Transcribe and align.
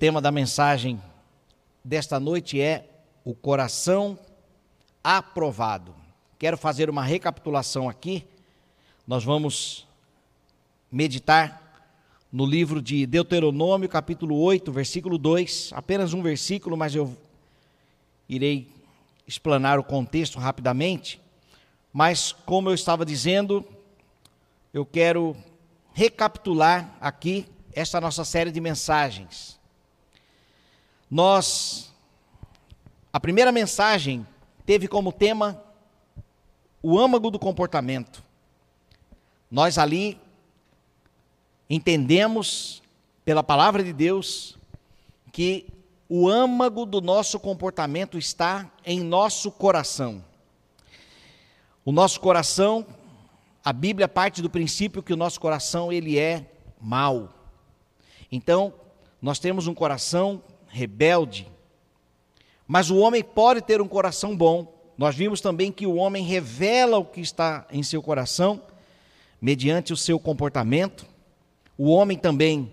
tema 0.00 0.18
da 0.18 0.32
mensagem 0.32 0.98
desta 1.84 2.18
noite 2.18 2.58
é 2.58 2.88
o 3.22 3.34
coração 3.34 4.18
aprovado. 5.04 5.94
Quero 6.38 6.56
fazer 6.56 6.88
uma 6.88 7.04
recapitulação 7.04 7.86
aqui. 7.86 8.24
Nós 9.06 9.22
vamos 9.24 9.86
meditar 10.90 11.84
no 12.32 12.46
livro 12.46 12.80
de 12.80 13.04
Deuteronômio, 13.04 13.90
capítulo 13.90 14.40
8, 14.40 14.72
versículo 14.72 15.18
2, 15.18 15.72
apenas 15.74 16.14
um 16.14 16.22
versículo, 16.22 16.78
mas 16.78 16.94
eu 16.94 17.14
irei 18.26 18.72
explanar 19.26 19.78
o 19.78 19.84
contexto 19.84 20.38
rapidamente. 20.38 21.20
Mas, 21.92 22.32
como 22.32 22.70
eu 22.70 22.74
estava 22.74 23.04
dizendo, 23.04 23.62
eu 24.72 24.86
quero 24.86 25.36
recapitular 25.92 26.96
aqui 27.02 27.44
esta 27.74 28.00
nossa 28.00 28.24
série 28.24 28.50
de 28.50 28.62
mensagens. 28.62 29.59
Nós, 31.10 31.92
a 33.12 33.18
primeira 33.18 33.50
mensagem 33.50 34.24
teve 34.64 34.86
como 34.86 35.12
tema 35.12 35.60
o 36.80 36.98
âmago 36.98 37.30
do 37.30 37.38
comportamento. 37.38 38.22
Nós 39.50 39.76
ali 39.76 40.20
entendemos, 41.68 42.80
pela 43.24 43.42
palavra 43.42 43.82
de 43.82 43.92
Deus, 43.92 44.56
que 45.32 45.66
o 46.08 46.28
âmago 46.28 46.86
do 46.86 47.00
nosso 47.00 47.40
comportamento 47.40 48.16
está 48.16 48.70
em 48.84 49.00
nosso 49.00 49.50
coração. 49.50 50.24
O 51.84 51.90
nosso 51.90 52.20
coração, 52.20 52.86
a 53.64 53.72
Bíblia 53.72 54.06
parte 54.06 54.40
do 54.40 54.48
princípio 54.48 55.02
que 55.02 55.12
o 55.12 55.16
nosso 55.16 55.40
coração 55.40 55.92
ele 55.92 56.18
é 56.18 56.48
mau. 56.80 57.28
Então, 58.30 58.72
nós 59.20 59.40
temos 59.40 59.66
um 59.66 59.74
coração 59.74 60.42
rebelde, 60.70 61.46
mas 62.66 62.88
o 62.88 62.98
homem 62.98 63.22
pode 63.22 63.60
ter 63.60 63.80
um 63.82 63.88
coração 63.88 64.36
bom. 64.36 64.72
Nós 64.96 65.16
vimos 65.16 65.40
também 65.40 65.72
que 65.72 65.86
o 65.86 65.96
homem 65.96 66.24
revela 66.24 66.98
o 66.98 67.04
que 67.04 67.20
está 67.20 67.66
em 67.70 67.82
seu 67.82 68.00
coração 68.00 68.62
mediante 69.40 69.92
o 69.92 69.96
seu 69.96 70.20
comportamento. 70.20 71.06
O 71.76 71.90
homem 71.90 72.16
também 72.16 72.72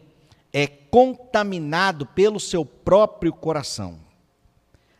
é 0.51 0.67
contaminado 0.67 2.05
pelo 2.05 2.39
seu 2.39 2.65
próprio 2.65 3.33
coração. 3.33 3.99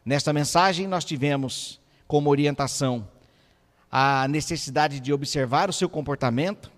Nesta 0.05 0.31
mensagem, 0.31 0.87
nós 0.87 1.03
tivemos 1.03 1.79
como 2.07 2.29
orientação 2.29 3.07
a 3.91 4.27
necessidade 4.27 4.99
de 4.99 5.11
observar 5.11 5.69
o 5.69 5.73
seu 5.73 5.89
comportamento, 5.89 6.71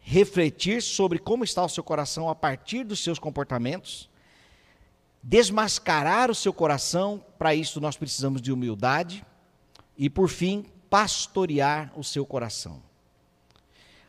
refletir 0.00 0.80
sobre 0.82 1.18
como 1.18 1.44
está 1.44 1.64
o 1.64 1.68
seu 1.68 1.82
coração 1.82 2.28
a 2.28 2.34
partir 2.34 2.84
dos 2.84 3.02
seus 3.02 3.18
comportamentos, 3.18 4.08
desmascarar 5.28 6.30
o 6.30 6.34
seu 6.34 6.54
coração, 6.54 7.22
para 7.38 7.54
isso 7.54 7.82
nós 7.82 7.98
precisamos 7.98 8.40
de 8.40 8.50
humildade, 8.50 9.22
e 9.94 10.08
por 10.08 10.26
fim, 10.30 10.64
pastorear 10.88 11.92
o 11.94 12.02
seu 12.02 12.24
coração. 12.24 12.82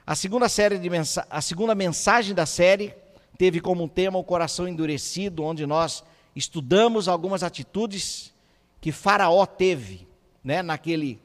A 0.07 0.15
segunda, 0.15 0.47
série 0.47 0.79
de 0.79 0.89
mensa 0.89 1.27
a 1.29 1.41
segunda 1.41 1.75
mensagem 1.75 2.33
da 2.33 2.45
série 2.45 2.95
teve 3.37 3.59
como 3.59 3.89
tema 3.89 4.17
o 4.17 4.23
coração 4.23 4.65
endurecido, 4.65 5.43
onde 5.43 5.65
nós 5.65 6.05
estudamos 6.33 7.09
algumas 7.09 7.43
atitudes 7.43 8.33
que 8.79 8.93
Faraó 8.93 9.45
teve, 9.45 10.07
né, 10.41 10.63
naquele 10.63 11.19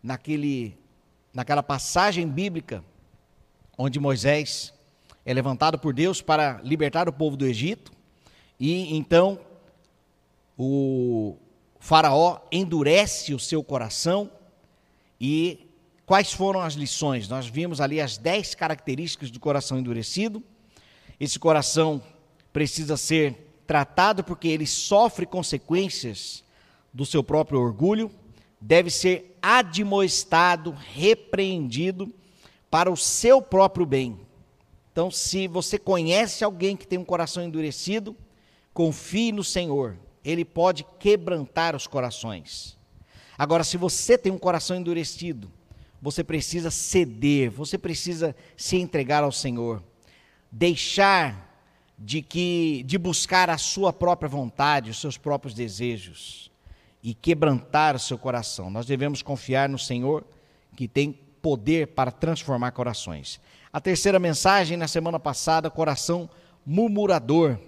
naquele, 0.00 0.78
naquela 1.32 1.62
passagem 1.62 2.28
bíblica 2.28 2.84
onde 3.76 3.98
Moisés 3.98 4.72
é 5.26 5.34
levantado 5.34 5.76
por 5.76 5.92
Deus 5.92 6.22
para 6.22 6.60
libertar 6.62 7.08
o 7.08 7.12
povo 7.12 7.36
do 7.36 7.46
Egito, 7.46 7.90
e 8.58 8.96
então 8.96 9.38
o 10.56 11.36
Faraó 11.78 12.38
endurece 12.50 13.34
o 13.34 13.38
seu 13.38 13.62
coração. 13.62 14.30
E 15.20 15.68
quais 16.06 16.32
foram 16.32 16.60
as 16.60 16.74
lições? 16.74 17.28
Nós 17.28 17.46
vimos 17.46 17.80
ali 17.80 18.00
as 18.00 18.16
dez 18.16 18.54
características 18.54 19.30
do 19.30 19.40
coração 19.40 19.78
endurecido. 19.78 20.42
Esse 21.18 21.38
coração 21.38 22.02
precisa 22.52 22.96
ser 22.96 23.54
tratado 23.66 24.22
porque 24.22 24.48
ele 24.48 24.66
sofre 24.66 25.26
consequências 25.26 26.44
do 26.92 27.04
seu 27.04 27.24
próprio 27.24 27.60
orgulho, 27.60 28.10
deve 28.60 28.90
ser 28.90 29.36
admoestado, 29.42 30.70
repreendido 30.70 32.12
para 32.70 32.90
o 32.90 32.96
seu 32.96 33.42
próprio 33.42 33.84
bem. 33.84 34.18
Então, 34.92 35.10
se 35.10 35.48
você 35.48 35.76
conhece 35.76 36.44
alguém 36.44 36.76
que 36.76 36.86
tem 36.86 36.98
um 36.98 37.04
coração 37.04 37.42
endurecido, 37.42 38.16
confie 38.74 39.32
no 39.32 39.44
Senhor, 39.44 39.96
ele 40.24 40.44
pode 40.44 40.84
quebrantar 40.98 41.74
os 41.74 41.86
corações. 41.86 42.76
Agora, 43.38 43.64
se 43.64 43.76
você 43.76 44.18
tem 44.18 44.32
um 44.32 44.38
coração 44.38 44.76
endurecido, 44.76 45.50
você 46.02 46.22
precisa 46.22 46.70
ceder, 46.70 47.50
você 47.50 47.78
precisa 47.78 48.36
se 48.56 48.76
entregar 48.76 49.24
ao 49.24 49.32
Senhor, 49.32 49.82
deixar 50.50 51.52
de 51.98 52.20
que 52.20 52.82
de 52.84 52.98
buscar 52.98 53.48
a 53.48 53.56
sua 53.56 53.92
própria 53.92 54.28
vontade, 54.28 54.90
os 54.90 55.00
seus 55.00 55.16
próprios 55.16 55.54
desejos 55.54 56.50
e 57.02 57.14
quebrantar 57.14 57.94
o 57.94 57.98
seu 57.98 58.18
coração. 58.18 58.70
Nós 58.70 58.86
devemos 58.86 59.22
confiar 59.22 59.68
no 59.68 59.78
Senhor, 59.78 60.24
que 60.76 60.88
tem 60.88 61.12
poder 61.12 61.88
para 61.88 62.10
transformar 62.10 62.72
corações. 62.72 63.38
A 63.72 63.80
terceira 63.80 64.18
mensagem, 64.18 64.76
na 64.76 64.88
semana 64.88 65.20
passada, 65.20 65.70
coração 65.70 66.28
murmurador. 66.64 67.58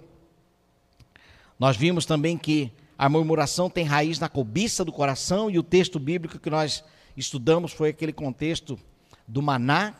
Nós 1.59 1.75
vimos 1.75 2.05
também 2.05 2.37
que 2.37 2.71
a 2.97 3.09
murmuração 3.09 3.69
tem 3.69 3.85
raiz 3.85 4.19
na 4.19 4.29
cobiça 4.29 4.85
do 4.85 4.91
coração, 4.91 5.49
e 5.49 5.57
o 5.57 5.63
texto 5.63 5.99
bíblico 5.99 6.39
que 6.39 6.49
nós 6.49 6.83
estudamos 7.15 7.71
foi 7.71 7.89
aquele 7.89 8.13
contexto 8.13 8.79
do 9.27 9.41
maná, 9.41 9.95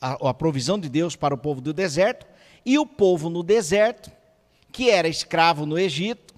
a, 0.00 0.30
a 0.30 0.34
provisão 0.34 0.78
de 0.78 0.88
Deus 0.88 1.16
para 1.16 1.34
o 1.34 1.38
povo 1.38 1.60
do 1.60 1.72
deserto, 1.72 2.26
e 2.64 2.78
o 2.78 2.86
povo 2.86 3.28
no 3.28 3.42
deserto, 3.42 4.10
que 4.72 4.90
era 4.90 5.08
escravo 5.08 5.66
no 5.66 5.78
Egito, 5.78 6.34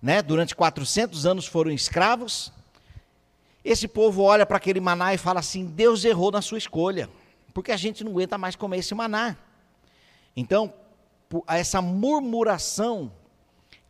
né, 0.00 0.20
durante 0.20 0.54
400 0.54 1.24
anos 1.24 1.46
foram 1.46 1.70
escravos. 1.70 2.52
Esse 3.64 3.88
povo 3.88 4.22
olha 4.22 4.44
para 4.44 4.58
aquele 4.58 4.80
maná 4.80 5.14
e 5.14 5.18
fala 5.18 5.40
assim: 5.40 5.64
Deus 5.64 6.04
errou 6.04 6.30
na 6.30 6.42
sua 6.42 6.58
escolha, 6.58 7.08
porque 7.54 7.72
a 7.72 7.76
gente 7.76 8.04
não 8.04 8.12
aguenta 8.12 8.36
mais 8.36 8.54
comer 8.54 8.78
esse 8.78 8.94
maná. 8.94 9.36
Então, 10.36 10.74
essa 11.48 11.80
murmuração, 11.80 13.10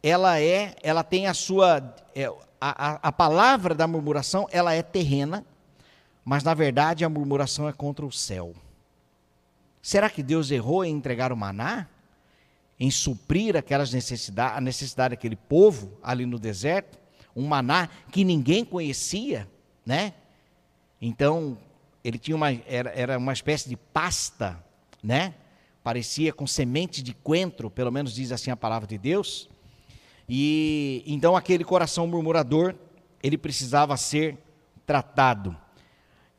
ela 0.07 0.39
é, 0.39 0.77
ela 0.83 1.03
tem 1.03 1.27
a 1.27 1.33
sua, 1.33 1.97
é, 2.15 2.31
a, 2.61 3.09
a, 3.09 3.11
palavra 3.11 3.75
da 3.75 3.87
murmuração, 3.87 4.47
ela 4.53 4.75
é 4.75 4.83
terrena, 4.83 5.45
mas 6.23 6.45
na 6.45 6.53
verdade 6.53 7.05
a 7.05 7.09
murmuração 7.09 7.67
é 7.67 7.73
contra 7.73 8.05
o 8.05 8.13
céu. 8.13 8.55
Será 9.81 10.11
que 10.11 10.23
Deus 10.23 10.51
errou 10.51 10.85
em 10.85 10.95
entregar 10.95 11.33
o 11.33 11.37
maná? 11.37 11.89
em 12.79 12.91
suprir 12.91 13.57
aquelas 13.57 13.93
necessidades, 13.93 14.59
a 14.59 14.61
necessidade 14.61 15.13
daquele 15.13 15.37
povo 15.37 15.97
ali 16.03 16.27
no 16.27 16.39
deserto, 16.39 16.99
um 17.35 17.47
maná 17.47 17.89
que 18.11 18.25
ninguém 18.25 18.65
conhecia, 18.65 19.49
né? 19.87 20.13
Então, 21.01 21.57
ele 22.03 22.19
tinha 22.19 22.37
uma 22.37 22.53
era, 22.67 22.91
era 22.91 23.17
uma 23.17 23.33
espécie 23.33 23.69
de 23.69 23.77
pasta, 23.77 24.63
né? 25.03 25.35
Parecia 25.83 26.33
com 26.33 26.47
semente 26.47 27.03
de 27.03 27.15
coentro, 27.15 27.71
pelo 27.71 27.93
menos 27.93 28.13
diz 28.13 28.33
assim 28.33 28.51
a 28.51 28.57
palavra 28.57 28.89
de 28.89 28.99
Deus. 28.99 29.49
E 30.29 31.03
então 31.07 31.37
aquele 31.37 31.65
coração 31.65 32.07
murmurador, 32.07 32.75
ele 33.23 33.37
precisava 33.37 33.97
ser 33.97 34.39
tratado. 34.87 35.57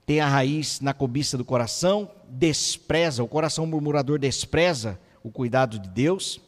Tem 0.06 0.19
a 0.19 0.28
raiz 0.28 0.79
na 0.79 0.93
cobiça 0.93 1.37
do 1.37 1.46
coração, 1.46 2.09
despreza, 2.28 3.23
o 3.23 3.28
coração 3.28 3.66
murmurador 3.66 4.20
despreza 4.20 4.99
o 5.23 5.32
cuidado 5.32 5.79
de 5.79 5.90
Deus 5.90 6.40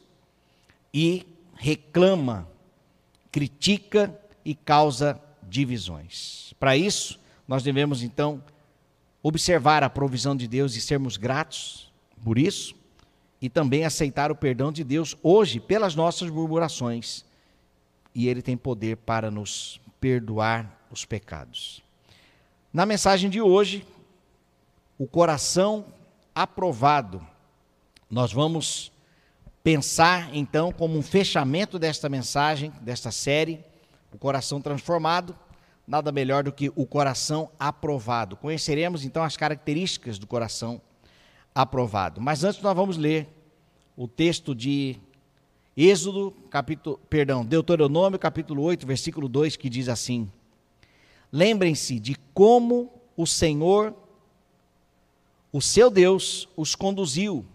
e 0.94 1.26
reclama, 1.54 2.48
critica 3.32 4.16
e 4.44 4.54
causa 4.54 5.20
divisões. 5.42 6.54
Para 6.58 6.76
isso, 6.76 7.18
nós 7.46 7.62
devemos 7.62 8.02
então 8.02 8.42
observar 9.22 9.82
a 9.82 9.90
provisão 9.90 10.36
de 10.36 10.46
Deus 10.46 10.76
e 10.76 10.80
sermos 10.80 11.16
gratos 11.16 11.92
por 12.22 12.38
isso 12.38 12.74
e 13.40 13.48
também 13.48 13.84
aceitar 13.84 14.30
o 14.30 14.36
perdão 14.36 14.70
de 14.70 14.84
Deus 14.84 15.16
hoje 15.22 15.60
pelas 15.60 15.94
nossas 15.94 16.30
murmurações. 16.30 17.24
E 18.14 18.28
ele 18.28 18.42
tem 18.42 18.56
poder 18.56 18.96
para 18.96 19.30
nos 19.30 19.80
perdoar 20.00 20.86
os 20.90 21.04
pecados. 21.04 21.82
Na 22.72 22.84
mensagem 22.84 23.30
de 23.30 23.40
hoje, 23.40 23.86
o 24.98 25.06
coração 25.06 25.86
aprovado 26.34 27.26
nós 28.10 28.32
vamos 28.32 28.90
pensar 29.62 30.34
então 30.34 30.72
como 30.72 30.96
um 30.96 31.02
fechamento 31.02 31.78
desta 31.78 32.08
mensagem, 32.08 32.72
desta 32.80 33.10
série, 33.10 33.62
o 34.10 34.16
coração 34.16 34.62
transformado, 34.62 35.36
nada 35.86 36.10
melhor 36.10 36.42
do 36.42 36.50
que 36.50 36.72
o 36.74 36.86
coração 36.86 37.50
aprovado. 37.58 38.34
Conheceremos 38.34 39.04
então 39.04 39.22
as 39.22 39.36
características 39.36 40.18
do 40.18 40.26
coração 40.26 40.80
aprovado. 41.54 42.18
Mas 42.18 42.44
antes 42.44 42.62
nós 42.62 42.74
vamos 42.74 42.96
ler 42.96 43.28
o 43.94 44.08
texto 44.08 44.54
de 44.54 44.96
Êxodo, 45.80 46.34
capítulo, 46.50 46.98
perdão, 47.08 47.46
Deuteronômio, 47.46 48.18
capítulo 48.18 48.64
8, 48.64 48.84
versículo 48.84 49.28
2, 49.28 49.54
que 49.54 49.68
diz 49.68 49.88
assim: 49.88 50.28
Lembrem-se 51.30 52.00
de 52.00 52.16
como 52.34 52.90
o 53.16 53.24
Senhor, 53.24 53.94
o 55.52 55.62
seu 55.62 55.88
Deus, 55.88 56.48
os 56.56 56.74
conduziu 56.74 57.46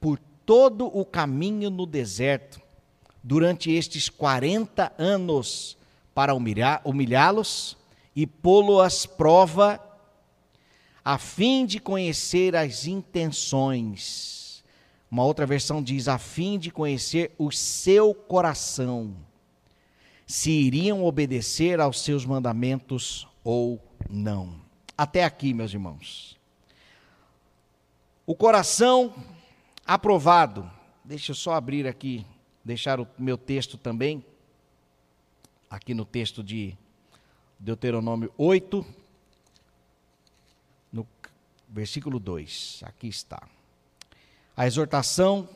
por 0.00 0.18
todo 0.46 0.86
o 0.86 1.04
caminho 1.04 1.68
no 1.68 1.84
deserto 1.84 2.62
durante 3.22 3.70
estes 3.70 4.08
40 4.08 4.90
anos 4.96 5.76
para 6.14 6.32
humilhá-los 6.34 7.76
e 8.14 8.26
pô-los 8.26 9.04
prova 9.04 9.78
a 11.04 11.18
fim 11.18 11.66
de 11.66 11.78
conhecer 11.78 12.56
as 12.56 12.86
intenções. 12.86 14.45
Uma 15.16 15.24
outra 15.24 15.46
versão 15.46 15.82
diz 15.82 16.08
a 16.08 16.18
fim 16.18 16.58
de 16.58 16.70
conhecer 16.70 17.34
o 17.38 17.50
seu 17.50 18.12
coração, 18.12 19.16
se 20.26 20.50
iriam 20.50 21.02
obedecer 21.06 21.80
aos 21.80 22.02
seus 22.02 22.26
mandamentos 22.26 23.26
ou 23.42 23.82
não. 24.10 24.60
Até 24.94 25.24
aqui, 25.24 25.54
meus 25.54 25.72
irmãos. 25.72 26.38
O 28.26 28.34
coração 28.34 29.14
aprovado. 29.86 30.70
Deixa 31.02 31.30
eu 31.30 31.34
só 31.34 31.54
abrir 31.54 31.86
aqui, 31.86 32.26
deixar 32.62 33.00
o 33.00 33.08
meu 33.18 33.38
texto 33.38 33.78
também 33.78 34.22
aqui 35.70 35.94
no 35.94 36.04
texto 36.04 36.44
de 36.44 36.76
Deuteronômio 37.58 38.30
8, 38.36 38.84
no 40.92 41.08
versículo 41.70 42.20
2. 42.20 42.82
Aqui 42.84 43.08
está. 43.08 43.55
A 44.56 44.66
exortação 44.66 45.48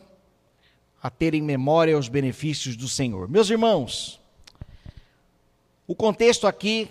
a 1.03 1.09
ter 1.09 1.35
em 1.35 1.41
memória 1.41 1.99
os 1.99 2.09
benefícios 2.09 2.77
do 2.77 2.89
Senhor. 2.89 3.29
Meus 3.29 3.49
irmãos, 3.49 4.21
o 5.87 5.95
contexto 5.95 6.47
aqui 6.47 6.91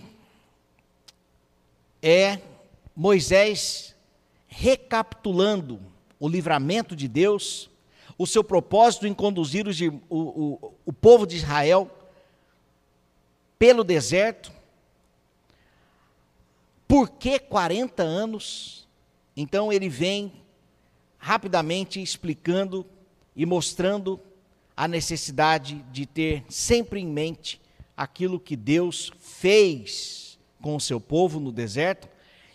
é 2.01 2.39
Moisés 2.95 3.95
recapitulando 4.47 5.79
o 6.19 6.27
livramento 6.27 6.95
de 6.95 7.07
Deus, 7.07 7.69
o 8.17 8.25
seu 8.25 8.43
propósito 8.43 9.05
em 9.05 9.13
conduzir 9.13 9.65
o, 9.67 9.71
o, 10.09 10.73
o 10.87 10.91
povo 10.91 11.25
de 11.25 11.37
Israel 11.37 11.89
pelo 13.57 13.83
deserto. 13.83 14.51
Por 16.87 17.11
que 17.11 17.37
40 17.37 18.01
anos? 18.01 18.87
Então 19.37 19.71
ele 19.71 19.87
vem 19.87 20.33
rapidamente 21.19 22.01
explicando 22.01 22.85
e 23.35 23.45
mostrando 23.45 24.19
a 24.75 24.87
necessidade 24.87 25.85
de 25.91 26.05
ter 26.05 26.43
sempre 26.49 27.01
em 27.01 27.05
mente 27.05 27.61
aquilo 27.95 28.39
que 28.39 28.55
Deus 28.55 29.11
fez 29.19 30.39
com 30.61 30.75
o 30.75 30.79
seu 30.79 30.99
povo 30.99 31.39
no 31.39 31.51
deserto 31.51 32.07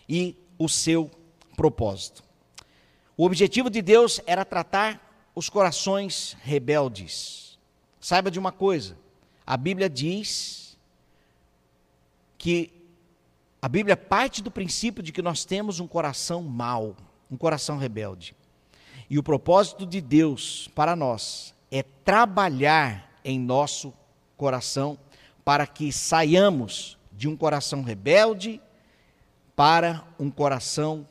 e 0.09 0.35
o 0.57 0.67
seu 0.67 1.09
propósito. 1.55 2.23
O 3.15 3.25
objetivo 3.25 3.69
de 3.69 3.81
Deus 3.81 4.19
era 4.25 4.43
tratar 4.43 5.29
os 5.35 5.49
corações 5.49 6.35
rebeldes. 6.41 7.59
Saiba 7.99 8.31
de 8.31 8.39
uma 8.39 8.51
coisa: 8.51 8.97
a 9.45 9.55
Bíblia 9.55 9.89
diz 9.89 10.77
que 12.37 12.71
a 13.61 13.69
Bíblia 13.69 13.95
parte 13.95 14.41
do 14.41 14.51
princípio 14.51 15.01
de 15.01 15.11
que 15.11 15.21
nós 15.21 15.45
temos 15.45 15.79
um 15.79 15.87
coração 15.87 16.41
mau, 16.41 16.95
um 17.29 17.37
coração 17.37 17.77
rebelde. 17.77 18.35
E 19.09 19.19
o 19.19 19.23
propósito 19.23 19.85
de 19.85 20.01
Deus 20.01 20.69
para 20.73 20.95
nós 20.95 21.53
é 21.71 21.83
trabalhar 21.83 23.11
em 23.23 23.39
nosso 23.39 23.93
coração 24.35 24.97
para 25.43 25.67
que 25.67 25.91
saiamos 25.91 26.97
de 27.11 27.27
um 27.27 27.37
coração 27.37 27.83
rebelde 27.83 28.61
para 29.55 30.03
um 30.19 30.29
coração 30.29 31.07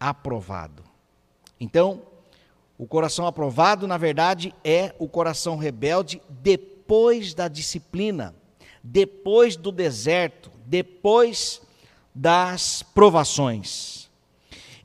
aprovado. 0.00 0.82
Então, 1.60 2.02
o 2.78 2.86
coração 2.86 3.26
aprovado, 3.26 3.86
na 3.86 3.96
verdade, 3.96 4.54
é 4.64 4.94
o 4.98 5.08
coração 5.08 5.56
rebelde 5.56 6.20
depois 6.28 7.32
da 7.32 7.48
disciplina, 7.48 8.34
depois 8.82 9.56
do 9.56 9.72
deserto, 9.72 10.50
depois 10.66 11.62
das 12.14 12.82
provações. 12.82 14.10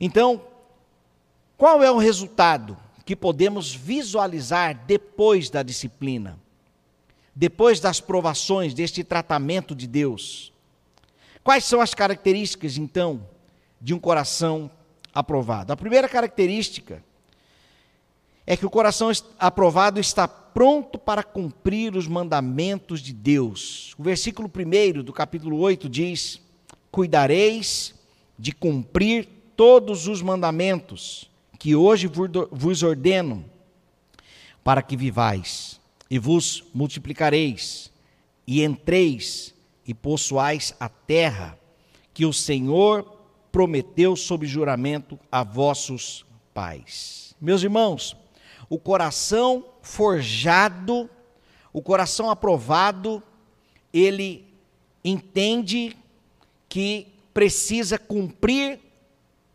Então, 0.00 0.42
qual 1.62 1.80
é 1.80 1.88
o 1.88 1.96
resultado 1.96 2.76
que 3.06 3.14
podemos 3.14 3.72
visualizar 3.72 4.84
depois 4.84 5.48
da 5.48 5.62
disciplina? 5.62 6.36
Depois 7.36 7.78
das 7.78 8.00
provações, 8.00 8.74
deste 8.74 9.04
tratamento 9.04 9.72
de 9.72 9.86
Deus? 9.86 10.52
Quais 11.44 11.64
são 11.64 11.80
as 11.80 11.94
características, 11.94 12.76
então, 12.76 13.24
de 13.80 13.94
um 13.94 14.00
coração 14.00 14.68
aprovado? 15.14 15.72
A 15.72 15.76
primeira 15.76 16.08
característica 16.08 17.00
é 18.44 18.56
que 18.56 18.66
o 18.66 18.70
coração 18.70 19.12
aprovado 19.38 20.00
está 20.00 20.26
pronto 20.26 20.98
para 20.98 21.22
cumprir 21.22 21.94
os 21.94 22.08
mandamentos 22.08 23.00
de 23.00 23.12
Deus. 23.12 23.94
O 23.96 24.02
versículo 24.02 24.50
1 24.50 25.04
do 25.04 25.12
capítulo 25.12 25.58
8 25.58 25.88
diz: 25.88 26.40
Cuidareis 26.90 27.94
de 28.36 28.50
cumprir 28.50 29.28
todos 29.54 30.08
os 30.08 30.20
mandamentos 30.20 31.30
que 31.62 31.76
hoje 31.76 32.10
vos 32.50 32.82
ordeno, 32.82 33.44
para 34.64 34.82
que 34.82 34.96
vivais, 34.96 35.80
e 36.10 36.18
vos 36.18 36.64
multiplicareis, 36.74 37.92
e 38.44 38.64
entreis 38.64 39.54
e 39.86 39.94
possuais 39.94 40.74
a 40.80 40.88
terra 40.88 41.56
que 42.12 42.26
o 42.26 42.32
Senhor 42.32 43.04
prometeu 43.52 44.16
sob 44.16 44.44
juramento 44.44 45.16
a 45.30 45.44
vossos 45.44 46.26
pais. 46.52 47.32
Meus 47.40 47.62
irmãos, 47.62 48.16
o 48.68 48.76
coração 48.76 49.64
forjado, 49.82 51.08
o 51.72 51.80
coração 51.80 52.28
aprovado, 52.28 53.22
ele 53.92 54.52
entende 55.04 55.96
que 56.68 57.06
precisa 57.32 58.00
cumprir 58.00 58.80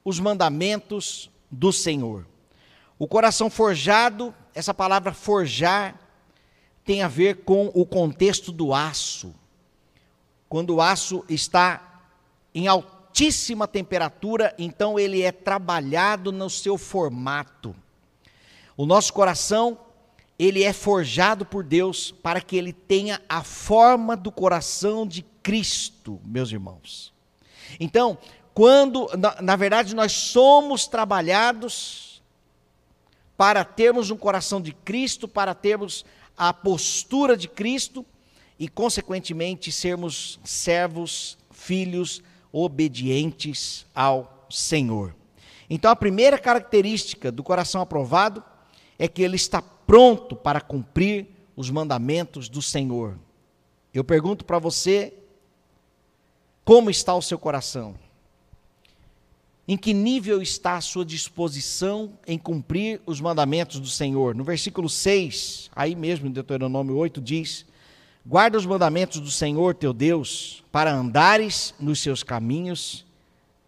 os 0.06 0.22
mandamentos 0.22 1.30
do 1.52 1.72
Senhor. 1.72 2.26
O 3.00 3.08
coração 3.08 3.50
forjado, 3.50 4.34
essa 4.54 4.74
palavra 4.74 5.14
forjar, 5.14 5.96
tem 6.84 7.04
a 7.04 7.08
ver 7.08 7.44
com 7.44 7.70
o 7.74 7.86
contexto 7.86 8.52
do 8.52 8.74
aço. 8.74 9.36
Quando 10.50 10.76
o 10.76 10.82
aço 10.82 11.24
está 11.28 12.02
em 12.56 12.68
altíssima 12.68 13.68
temperatura, 13.68 14.56
então 14.58 14.98
ele 14.98 15.22
é 15.22 15.32
trabalhado 15.32 16.32
no 16.32 16.50
seu 16.50 16.78
formato. 16.78 17.76
O 18.76 18.86
nosso 18.86 19.12
coração, 19.12 19.78
ele 20.40 20.64
é 20.64 20.72
forjado 20.72 21.46
por 21.46 21.64
Deus 21.64 22.12
para 22.12 22.40
que 22.40 22.56
ele 22.56 22.72
tenha 22.72 23.22
a 23.28 23.44
forma 23.44 24.16
do 24.16 24.32
coração 24.32 25.06
de 25.06 25.24
Cristo, 25.44 26.22
meus 26.24 26.52
irmãos. 26.52 27.14
Então, 27.80 28.18
quando, 28.58 29.08
na, 29.16 29.40
na 29.40 29.56
verdade, 29.56 29.94
nós 29.94 30.12
somos 30.12 30.88
trabalhados 30.88 32.24
para 33.38 33.64
termos 33.64 34.10
um 34.10 34.18
coração 34.18 34.60
de 34.60 34.72
Cristo, 34.72 35.28
para 35.28 35.54
termos 35.54 36.04
a 36.36 36.52
postura 36.52 37.38
de 37.38 37.48
Cristo 37.48 38.04
e, 38.58 38.68
consequentemente, 38.68 39.72
sermos 39.72 40.40
servos, 40.44 41.38
filhos 41.52 42.24
obedientes 42.52 43.86
ao 43.94 44.48
Senhor. 44.50 45.16
Então, 45.70 45.92
a 45.92 45.96
primeira 45.96 46.40
característica 46.40 47.32
do 47.32 47.44
coração 47.44 47.80
aprovado 47.80 48.44
é 48.98 49.08
que 49.08 49.22
ele 49.22 49.36
está 49.36 49.62
pronto 49.62 50.36
para 50.36 50.60
cumprir 50.60 51.28
os 51.56 51.70
mandamentos 51.70 52.50
do 52.50 52.64
Senhor. 52.64 53.20
Eu 53.94 54.04
pergunto 54.04 54.44
para 54.44 54.58
você, 54.58 55.14
como 56.66 56.90
está 56.90 57.14
o 57.14 57.22
seu 57.22 57.38
coração? 57.38 58.07
Em 59.68 59.76
que 59.76 59.94
nível 59.94 60.42
está 60.42 60.78
a 60.78 60.82
sua 60.82 61.04
disposição 61.04 62.18
em 62.26 62.38
cumprir 62.40 63.02
os 63.06 63.20
mandamentos 63.20 63.82
do 63.82 63.88
Senhor? 63.88 64.34
No 64.34 64.44
versículo 64.44 64.88
6, 64.88 65.70
aí 65.76 65.94
mesmo 65.94 66.28
em 66.28 66.32
Deuteronômio 66.32 66.96
8, 66.96 67.20
diz: 67.20 67.66
Guarda 68.26 68.58
os 68.58 68.66
mandamentos 68.66 69.20
do 69.20 69.30
Senhor 69.30 69.76
teu 69.76 69.92
Deus, 69.92 70.64
para 70.72 70.94
andares 70.94 71.74
nos 71.78 72.00
seus 72.00 72.24
caminhos 72.24 73.06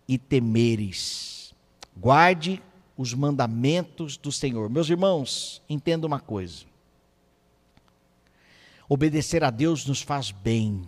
e 0.07 0.17
temeres. 0.17 1.53
Guarde 1.97 2.63
os 2.97 3.13
mandamentos 3.13 4.15
do 4.15 4.31
Senhor. 4.31 4.69
Meus 4.69 4.89
irmãos, 4.89 5.61
entenda 5.69 6.07
uma 6.07 6.19
coisa. 6.19 6.63
Obedecer 8.87 9.43
a 9.43 9.49
Deus 9.49 9.85
nos 9.85 10.01
faz 10.01 10.31
bem. 10.31 10.81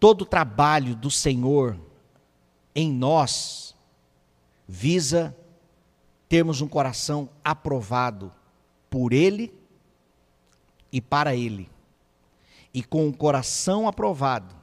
Todo 0.00 0.22
o 0.22 0.26
trabalho 0.26 0.96
do 0.96 1.10
Senhor 1.10 1.78
em 2.76 2.92
nós 2.92 3.74
visa 4.68 5.34
termos 6.28 6.60
um 6.60 6.68
coração 6.68 7.30
aprovado 7.42 8.30
por 8.90 9.14
Ele 9.14 9.54
e 10.92 11.00
para 11.00 11.34
Ele. 11.34 11.70
E 12.74 12.82
com 12.82 13.08
o 13.08 13.16
coração 13.16 13.88
aprovado, 13.88 14.54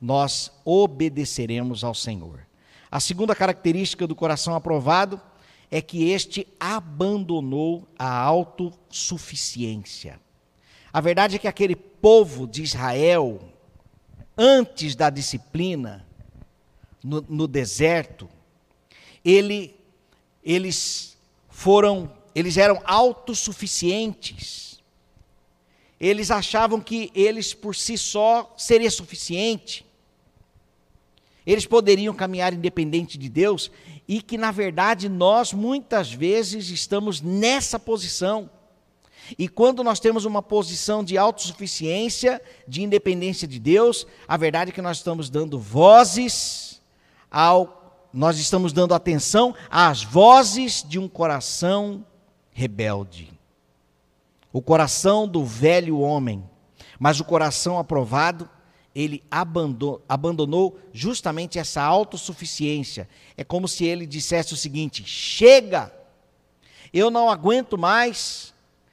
nós 0.00 0.50
obedeceremos 0.64 1.84
ao 1.84 1.94
Senhor. 1.94 2.46
A 2.90 3.00
segunda 3.00 3.36
característica 3.36 4.06
do 4.06 4.14
coração 4.14 4.54
aprovado 4.54 5.20
é 5.70 5.82
que 5.82 6.08
este 6.08 6.48
abandonou 6.58 7.86
a 7.98 8.10
autossuficiência. 8.10 10.18
A 10.90 11.02
verdade 11.02 11.36
é 11.36 11.38
que 11.38 11.46
aquele 11.46 11.76
povo 11.76 12.46
de 12.46 12.62
Israel, 12.62 13.38
antes 14.38 14.96
da 14.96 15.10
disciplina, 15.10 16.07
no, 17.08 17.24
no 17.26 17.48
deserto, 17.48 18.28
ele, 19.24 19.74
eles 20.44 21.16
foram, 21.48 22.12
eles 22.34 22.58
eram 22.58 22.82
autossuficientes. 22.84 24.78
Eles 25.98 26.30
achavam 26.30 26.80
que 26.80 27.10
eles 27.14 27.54
por 27.54 27.74
si 27.74 27.96
só 27.96 28.54
seria 28.58 28.90
suficiente. 28.90 29.86
Eles 31.46 31.64
poderiam 31.64 32.14
caminhar 32.14 32.52
independente 32.52 33.16
de 33.16 33.30
Deus 33.30 33.70
e 34.06 34.20
que 34.20 34.36
na 34.36 34.50
verdade 34.50 35.08
nós 35.08 35.54
muitas 35.54 36.12
vezes 36.12 36.68
estamos 36.68 37.22
nessa 37.22 37.78
posição. 37.78 38.50
E 39.38 39.48
quando 39.48 39.82
nós 39.82 39.98
temos 39.98 40.26
uma 40.26 40.42
posição 40.42 41.02
de 41.02 41.16
autossuficiência, 41.18 42.40
de 42.66 42.82
independência 42.82 43.48
de 43.48 43.58
Deus, 43.58 44.06
a 44.26 44.36
verdade 44.36 44.70
é 44.70 44.74
que 44.74 44.82
nós 44.82 44.98
estamos 44.98 45.30
dando 45.30 45.58
vozes 45.58 46.67
ao 47.30 47.78
nós 48.12 48.38
estamos 48.38 48.72
dando 48.72 48.94
atenção 48.94 49.54
às 49.70 50.02
vozes 50.02 50.82
de 50.86 50.98
um 50.98 51.06
coração 51.06 52.04
rebelde. 52.50 53.30
O 54.52 54.62
coração 54.62 55.28
do 55.28 55.44
velho 55.44 56.00
homem, 56.00 56.42
mas 56.98 57.20
o 57.20 57.24
coração 57.24 57.78
aprovado, 57.78 58.48
ele 58.94 59.22
abandonou, 59.30 60.02
abandonou 60.08 60.78
justamente 60.92 61.58
essa 61.58 61.82
autossuficiência. 61.82 63.08
É 63.36 63.44
como 63.44 63.68
se 63.68 63.84
ele 63.84 64.06
dissesse 64.06 64.54
o 64.54 64.56
seguinte: 64.56 65.04
chega, 65.04 65.94
eu 66.92 67.10
não 67.10 67.30
aguento 67.30 67.78
mais 67.78 68.52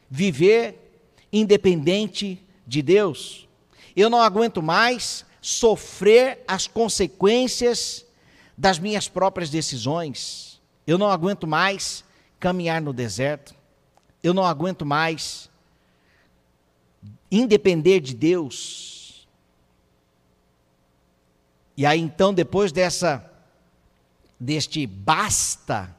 viver 0.10 1.00
independente 1.32 2.40
de 2.68 2.82
Deus, 2.82 3.48
eu 3.96 4.10
não 4.10 4.22
aguento 4.22 4.62
mais 4.62 5.26
sofrer 5.42 6.44
as 6.48 6.68
consequências 6.68 8.05
das 8.58 8.80
minhas 8.80 9.08
próprias 9.08 9.50
decisões. 9.50 10.62
Eu 10.88 10.98
não 10.98 11.10
aguento 11.10 11.46
mais 11.46 12.04
caminhar 12.40 12.82
no 12.82 12.94
deserto. 12.94 13.56
Eu 14.24 14.34
não 14.34 14.46
aguento 14.46 14.86
mais 14.86 15.50
independer 17.32 18.00
de 18.00 18.16
Deus. 18.16 19.28
E 21.78 21.86
aí 21.86 22.00
então, 22.00 22.34
depois 22.34 22.72
dessa 22.72 23.32
deste 24.40 24.86
basta, 24.86 25.96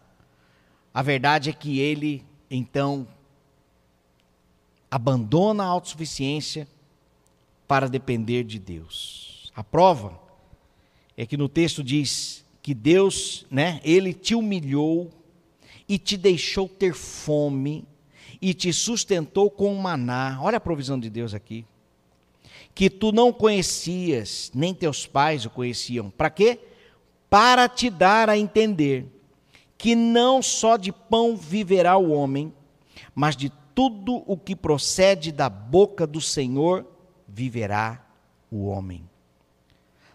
a 0.92 1.02
verdade 1.02 1.50
é 1.50 1.52
que 1.52 1.78
ele 1.78 2.24
então 2.50 3.06
abandona 4.90 5.64
a 5.64 5.66
autossuficiência 5.66 6.66
para 7.66 7.88
depender 7.88 8.44
de 8.44 8.58
Deus. 8.58 9.52
A 9.54 9.64
prova 9.64 10.18
é 11.16 11.26
que 11.26 11.36
no 11.36 11.48
texto 11.48 11.82
diz 11.82 12.45
que 12.66 12.74
Deus, 12.74 13.46
né, 13.48 13.80
ele 13.84 14.12
te 14.12 14.34
humilhou 14.34 15.08
e 15.88 15.98
te 15.98 16.16
deixou 16.16 16.68
ter 16.68 16.94
fome 16.94 17.86
e 18.42 18.52
te 18.52 18.72
sustentou 18.72 19.48
com 19.48 19.72
maná. 19.76 20.40
Olha 20.42 20.56
a 20.56 20.60
provisão 20.60 20.98
de 20.98 21.08
Deus 21.08 21.32
aqui. 21.32 21.64
Que 22.74 22.90
tu 22.90 23.12
não 23.12 23.32
conhecias, 23.32 24.50
nem 24.52 24.74
teus 24.74 25.06
pais 25.06 25.46
o 25.46 25.50
conheciam. 25.50 26.10
Para 26.10 26.28
quê? 26.28 26.58
Para 27.30 27.68
te 27.68 27.88
dar 27.88 28.28
a 28.28 28.36
entender 28.36 29.06
que 29.78 29.94
não 29.94 30.42
só 30.42 30.76
de 30.76 30.90
pão 30.90 31.36
viverá 31.36 31.96
o 31.96 32.10
homem, 32.10 32.52
mas 33.14 33.36
de 33.36 33.52
tudo 33.76 34.24
o 34.26 34.36
que 34.36 34.56
procede 34.56 35.30
da 35.30 35.48
boca 35.48 36.04
do 36.04 36.20
Senhor 36.20 36.84
viverá 37.28 38.04
o 38.50 38.66
homem. 38.66 39.08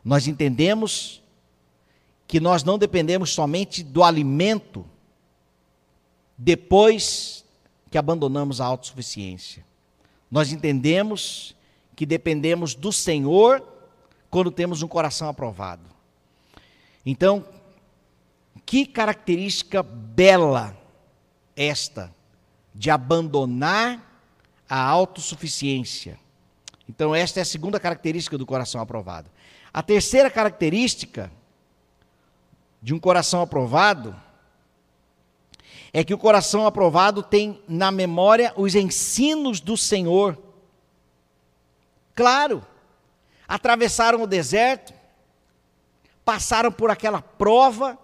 Nós 0.04 0.28
entendemos 0.28 1.21
que 2.32 2.40
nós 2.40 2.64
não 2.64 2.78
dependemos 2.78 3.34
somente 3.34 3.84
do 3.84 4.02
alimento 4.02 4.86
depois 6.38 7.44
que 7.90 7.98
abandonamos 7.98 8.62
a 8.62 8.66
autossuficiência. 8.66 9.66
Nós 10.32 10.50
entendemos 10.50 11.54
que 11.94 12.06
dependemos 12.06 12.74
do 12.74 12.90
Senhor 12.90 13.62
quando 14.30 14.50
temos 14.50 14.82
um 14.82 14.88
coração 14.88 15.28
aprovado. 15.28 15.84
Então, 17.06 17.44
que 18.66 18.86
característica 18.86 19.84
bela 19.84 20.74
esta 21.54 22.16
de 22.74 22.90
abandonar 22.90 24.24
a 24.70 24.82
autossuficiência. 24.82 26.18
Então, 26.88 27.14
esta 27.14 27.42
é 27.42 27.44
a 27.44 27.46
segunda 27.46 27.78
característica 27.78 28.38
do 28.38 28.46
coração 28.46 28.80
aprovado. 28.80 29.30
A 29.74 29.84
terceira 29.84 30.32
característica 30.32 31.30
de 32.82 32.94
um 32.94 33.00
coração 33.00 33.42
aprovado 33.42 34.16
é 35.94 36.04
que 36.04 36.14
o 36.14 36.18
coração 36.18 36.66
aprovado 36.66 37.22
tem 37.22 37.62
na 37.68 37.92
memória 37.92 38.54
os 38.56 38.76
ensinos 38.76 39.60
do 39.60 39.76
Senhor. 39.76 40.38
Claro, 42.16 42.66
atravessaram 43.48 44.24
o 44.24 44.28
deserto, 44.28 44.94
passaram 46.24 46.72
por 46.72 46.90
aquela 46.90 47.22
prova, 47.22 47.98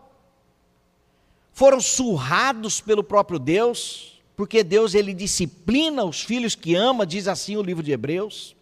foram 1.53 1.79
surrados 1.79 2.81
pelo 2.81 3.03
próprio 3.03 3.39
Deus, 3.39 4.21
porque 4.35 4.63
Deus 4.63 4.93
ele 4.93 5.13
disciplina 5.13 6.03
os 6.03 6.21
filhos 6.21 6.55
que 6.55 6.75
ama, 6.75 7.05
diz 7.05 7.27
assim 7.27 7.55
o 7.55 7.63
livro 7.63 7.81
de 7.81 7.91
Hebreus. 7.91 8.55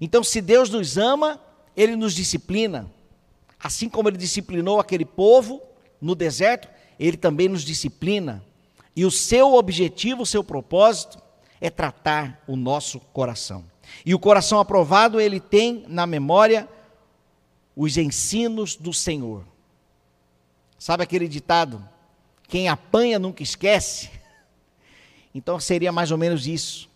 Então, 0.00 0.22
se 0.22 0.42
Deus 0.42 0.68
nos 0.68 0.98
ama, 0.98 1.40
ele 1.74 1.96
nos 1.96 2.14
disciplina. 2.14 2.90
Assim 3.64 3.88
como 3.88 4.10
ele 4.10 4.18
disciplinou 4.18 4.78
aquele 4.78 5.06
povo 5.06 5.62
no 5.98 6.14
deserto, 6.14 6.68
ele 7.00 7.16
também 7.16 7.48
nos 7.48 7.62
disciplina. 7.62 8.44
E 8.94 9.06
o 9.06 9.10
seu 9.10 9.54
objetivo, 9.54 10.20
o 10.20 10.26
seu 10.26 10.44
propósito 10.44 11.18
é 11.62 11.70
tratar 11.70 12.44
o 12.46 12.56
nosso 12.56 13.00
coração. 13.00 13.64
E 14.04 14.14
o 14.14 14.18
coração 14.18 14.60
aprovado, 14.60 15.18
ele 15.18 15.40
tem 15.40 15.82
na 15.88 16.06
memória 16.06 16.68
os 17.74 17.96
ensinos 17.96 18.76
do 18.76 18.92
Senhor. 18.92 19.46
Sabe 20.78 21.02
aquele 21.02 21.26
ditado? 21.26 21.82
Quem 22.46 22.68
apanha 22.68 23.18
nunca 23.18 23.42
esquece? 23.42 24.10
Então 25.36 25.58
seria 25.58 25.90
mais 25.90 26.12
ou 26.12 26.16
menos 26.16 26.46
isso. 26.46 26.88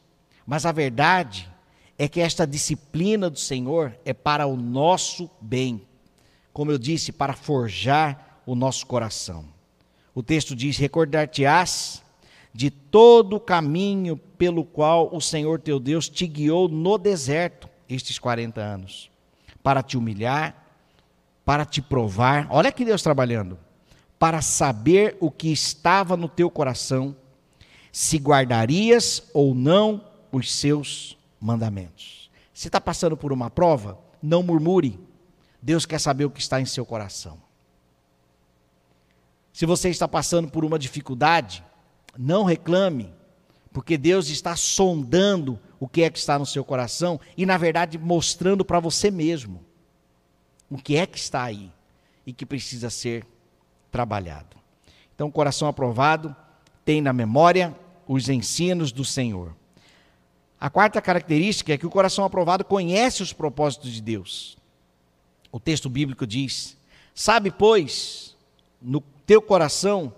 Mas 0.46 0.64
a 0.64 0.70
verdade 0.70 1.50
é 1.98 2.06
que 2.06 2.20
esta 2.20 2.46
disciplina 2.46 3.28
do 3.28 3.36
Senhor 3.36 3.98
é 4.04 4.12
para 4.12 4.46
o 4.46 4.54
nosso 4.54 5.28
bem 5.40 5.88
como 6.58 6.72
eu 6.72 6.78
disse, 6.78 7.12
para 7.12 7.34
forjar 7.34 8.40
o 8.44 8.56
nosso 8.56 8.84
coração. 8.84 9.44
O 10.12 10.24
texto 10.24 10.56
diz: 10.56 10.76
Recordar-te-ás 10.76 12.02
de 12.52 12.68
todo 12.68 13.36
o 13.36 13.40
caminho 13.40 14.16
pelo 14.16 14.64
qual 14.64 15.08
o 15.14 15.20
Senhor 15.20 15.60
teu 15.60 15.78
Deus 15.78 16.08
te 16.08 16.26
guiou 16.26 16.68
no 16.68 16.98
deserto 16.98 17.68
estes 17.88 18.18
40 18.18 18.60
anos, 18.60 19.08
para 19.62 19.84
te 19.84 19.96
humilhar, 19.96 20.66
para 21.44 21.64
te 21.64 21.80
provar. 21.80 22.48
Olha 22.50 22.72
que 22.72 22.84
Deus 22.84 23.02
trabalhando. 23.04 23.56
Para 24.18 24.42
saber 24.42 25.16
o 25.20 25.30
que 25.30 25.52
estava 25.52 26.16
no 26.16 26.28
teu 26.28 26.50
coração, 26.50 27.14
se 27.92 28.16
guardarias 28.16 29.30
ou 29.32 29.54
não 29.54 30.04
os 30.32 30.52
seus 30.52 31.16
mandamentos. 31.40 32.28
Se 32.52 32.66
está 32.66 32.80
passando 32.80 33.16
por 33.16 33.32
uma 33.32 33.48
prova, 33.48 33.96
não 34.20 34.42
murmure, 34.42 34.98
Deus 35.60 35.84
quer 35.84 35.98
saber 35.98 36.24
o 36.24 36.30
que 36.30 36.40
está 36.40 36.60
em 36.60 36.64
seu 36.64 36.86
coração. 36.86 37.38
Se 39.52 39.66
você 39.66 39.88
está 39.88 40.06
passando 40.06 40.48
por 40.48 40.64
uma 40.64 40.78
dificuldade, 40.78 41.64
não 42.16 42.44
reclame, 42.44 43.12
porque 43.72 43.98
Deus 43.98 44.28
está 44.28 44.54
sondando 44.54 45.58
o 45.80 45.88
que 45.88 46.02
é 46.02 46.10
que 46.10 46.18
está 46.18 46.38
no 46.38 46.46
seu 46.46 46.64
coração 46.64 47.20
e, 47.36 47.46
na 47.46 47.56
verdade, 47.56 47.98
mostrando 47.98 48.64
para 48.64 48.80
você 48.80 49.10
mesmo 49.10 49.64
o 50.70 50.76
que 50.76 50.96
é 50.96 51.06
que 51.06 51.18
está 51.18 51.44
aí 51.44 51.72
e 52.26 52.32
que 52.32 52.44
precisa 52.44 52.90
ser 52.90 53.26
trabalhado. 53.90 54.56
Então, 55.14 55.30
coração 55.30 55.68
aprovado 55.68 56.34
tem 56.84 57.00
na 57.00 57.12
memória 57.12 57.74
os 58.06 58.28
ensinos 58.28 58.92
do 58.92 59.04
Senhor. 59.04 59.54
A 60.60 60.68
quarta 60.68 61.00
característica 61.00 61.72
é 61.72 61.78
que 61.78 61.86
o 61.86 61.90
coração 61.90 62.24
aprovado 62.24 62.64
conhece 62.64 63.22
os 63.22 63.32
propósitos 63.32 63.92
de 63.92 64.02
Deus. 64.02 64.57
O 65.50 65.58
texto 65.58 65.88
bíblico 65.88 66.26
diz: 66.26 66.76
Sabe, 67.14 67.50
pois, 67.50 68.36
no 68.80 69.00
teu 69.26 69.40
coração, 69.40 70.14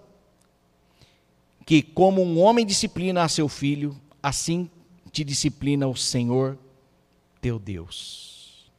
que 1.64 1.82
como 1.82 2.22
um 2.22 2.40
homem 2.40 2.66
disciplina 2.66 3.22
a 3.22 3.28
seu 3.28 3.48
filho, 3.48 3.98
assim 4.22 4.70
te 5.12 5.24
disciplina 5.24 5.88
o 5.88 5.96
Senhor 5.96 6.58
teu 7.40 7.58
Deus. 7.58 8.70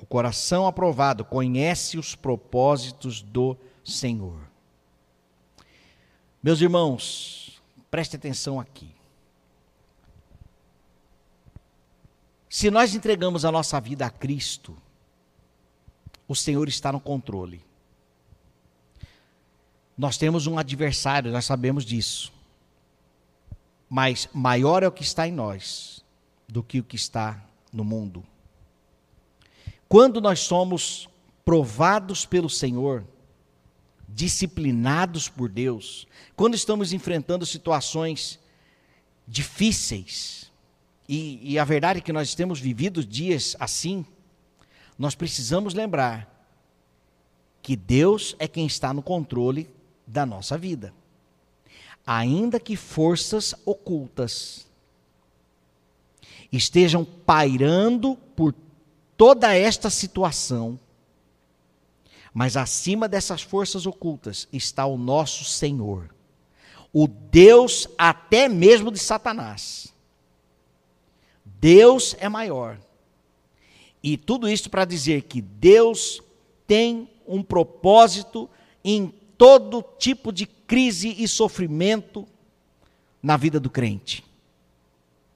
O 0.00 0.06
coração 0.06 0.66
aprovado 0.66 1.24
conhece 1.24 1.98
os 1.98 2.14
propósitos 2.14 3.22
do 3.22 3.56
Senhor. 3.84 4.38
Meus 6.42 6.60
irmãos, 6.60 7.62
preste 7.90 8.16
atenção 8.16 8.60
aqui. 8.60 8.90
Se 12.48 12.70
nós 12.70 12.94
entregamos 12.94 13.44
a 13.44 13.50
nossa 13.50 13.80
vida 13.80 14.06
a 14.06 14.10
Cristo, 14.10 14.76
o 16.26 16.34
Senhor 16.34 16.68
está 16.68 16.92
no 16.92 17.00
controle. 17.00 17.60
Nós 19.96 20.16
temos 20.16 20.46
um 20.46 20.58
adversário, 20.58 21.30
nós 21.30 21.44
sabemos 21.44 21.84
disso. 21.84 22.32
Mas 23.88 24.28
maior 24.32 24.82
é 24.82 24.88
o 24.88 24.92
que 24.92 25.02
está 25.02 25.28
em 25.28 25.32
nós 25.32 26.02
do 26.48 26.62
que 26.62 26.80
o 26.80 26.84
que 26.84 26.96
está 26.96 27.42
no 27.72 27.84
mundo. 27.84 28.24
Quando 29.88 30.20
nós 30.20 30.40
somos 30.40 31.08
provados 31.44 32.24
pelo 32.24 32.48
Senhor, 32.50 33.04
disciplinados 34.08 35.28
por 35.28 35.48
Deus, 35.48 36.06
quando 36.34 36.54
estamos 36.54 36.92
enfrentando 36.92 37.44
situações 37.44 38.38
difíceis, 39.26 40.50
e, 41.08 41.52
e, 41.52 41.58
a 41.58 41.64
verdade 41.64 41.98
é 41.98 42.02
que 42.02 42.12
nós 42.12 42.34
temos 42.34 42.58
vivido 42.58 43.04
dias 43.04 43.54
assim, 43.60 44.06
nós 44.98 45.14
precisamos 45.14 45.74
lembrar 45.74 46.30
que 47.62 47.74
Deus 47.74 48.36
é 48.38 48.46
quem 48.46 48.66
está 48.66 48.92
no 48.92 49.02
controle 49.02 49.68
da 50.06 50.26
nossa 50.26 50.56
vida. 50.58 50.92
Ainda 52.06 52.60
que 52.60 52.76
forças 52.76 53.54
ocultas 53.64 54.66
estejam 56.52 57.04
pairando 57.04 58.16
por 58.36 58.54
toda 59.16 59.54
esta 59.56 59.88
situação, 59.88 60.78
mas 62.32 62.56
acima 62.56 63.08
dessas 63.08 63.42
forças 63.42 63.86
ocultas 63.86 64.46
está 64.52 64.84
o 64.86 64.98
nosso 64.98 65.44
Senhor, 65.44 66.14
o 66.92 67.08
Deus 67.08 67.88
até 67.96 68.48
mesmo 68.48 68.90
de 68.92 68.98
Satanás. 68.98 69.92
Deus 71.44 72.14
é 72.18 72.28
maior. 72.28 72.78
E 74.06 74.18
tudo 74.18 74.46
isso 74.46 74.68
para 74.68 74.84
dizer 74.84 75.22
que 75.22 75.40
Deus 75.40 76.20
tem 76.66 77.08
um 77.26 77.42
propósito 77.42 78.50
em 78.84 79.06
todo 79.38 79.82
tipo 79.98 80.30
de 80.30 80.44
crise 80.44 81.16
e 81.18 81.26
sofrimento 81.26 82.28
na 83.22 83.38
vida 83.38 83.58
do 83.58 83.70
crente. 83.70 84.22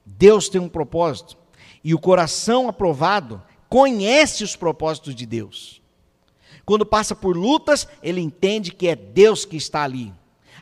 Deus 0.05 0.51
tem 0.51 0.61
um 0.61 0.69
propósito 0.69 1.35
e 1.83 1.95
o 1.95 1.99
coração 1.99 2.69
aprovado 2.69 3.43
conhece 3.71 4.45
os 4.45 4.55
propósitos 4.55 5.15
de 5.15 5.25
Deus. 5.25 5.81
Quando 6.67 6.85
passa 6.85 7.17
por 7.17 7.35
lutas, 7.35 7.89
ele 8.03 8.21
entende 8.21 8.71
que 8.71 8.87
é 8.87 8.95
Deus 8.95 9.47
que 9.47 9.57
está 9.57 9.83
ali. 9.83 10.13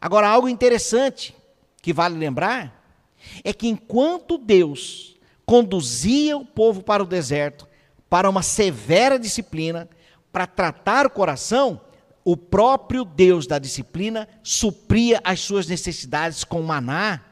Agora, 0.00 0.28
algo 0.28 0.48
interessante 0.48 1.34
que 1.82 1.92
vale 1.92 2.16
lembrar 2.16 3.02
é 3.42 3.52
que 3.52 3.66
enquanto 3.66 4.38
Deus 4.38 5.16
conduzia 5.44 6.36
o 6.36 6.46
povo 6.46 6.84
para 6.84 7.02
o 7.02 7.06
deserto, 7.06 7.66
para 8.16 8.30
uma 8.30 8.42
severa 8.42 9.18
disciplina, 9.18 9.86
para 10.32 10.46
tratar 10.46 11.04
o 11.04 11.10
coração, 11.10 11.78
o 12.24 12.34
próprio 12.34 13.04
Deus 13.04 13.46
da 13.46 13.58
disciplina 13.58 14.26
supria 14.42 15.20
as 15.22 15.40
suas 15.40 15.66
necessidades 15.66 16.42
com 16.42 16.62
maná, 16.62 17.22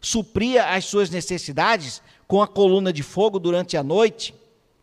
supria 0.00 0.70
as 0.74 0.84
suas 0.84 1.10
necessidades 1.10 2.02
com 2.26 2.42
a 2.42 2.48
coluna 2.48 2.92
de 2.92 3.04
fogo 3.04 3.38
durante 3.38 3.76
a 3.76 3.84
noite 3.84 4.34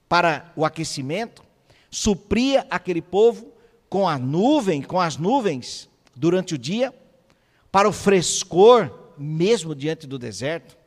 para 0.08 0.50
o 0.56 0.64
aquecimento, 0.64 1.44
supria 1.92 2.66
aquele 2.70 3.02
povo 3.02 3.52
com 3.90 4.08
a 4.08 4.18
nuvem, 4.18 4.82
com 4.82 4.98
as 4.98 5.18
nuvens 5.18 5.90
durante 6.16 6.56
o 6.56 6.58
dia, 6.58 6.94
para 7.70 7.90
o 7.90 7.92
frescor 7.92 8.90
mesmo 9.18 9.76
diante 9.76 10.08
do 10.08 10.18
deserto. 10.18 10.78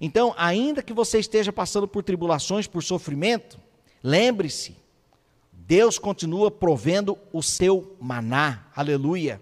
Então, 0.00 0.34
ainda 0.38 0.82
que 0.82 0.94
você 0.94 1.18
esteja 1.18 1.52
passando 1.52 1.86
por 1.86 2.02
tribulações, 2.02 2.66
por 2.66 2.82
sofrimento, 2.82 3.62
lembre-se, 4.04 4.76
Deus 5.50 5.98
continua 5.98 6.50
provendo 6.50 7.18
o 7.32 7.42
seu 7.42 7.96
maná, 7.98 8.66
aleluia. 8.76 9.40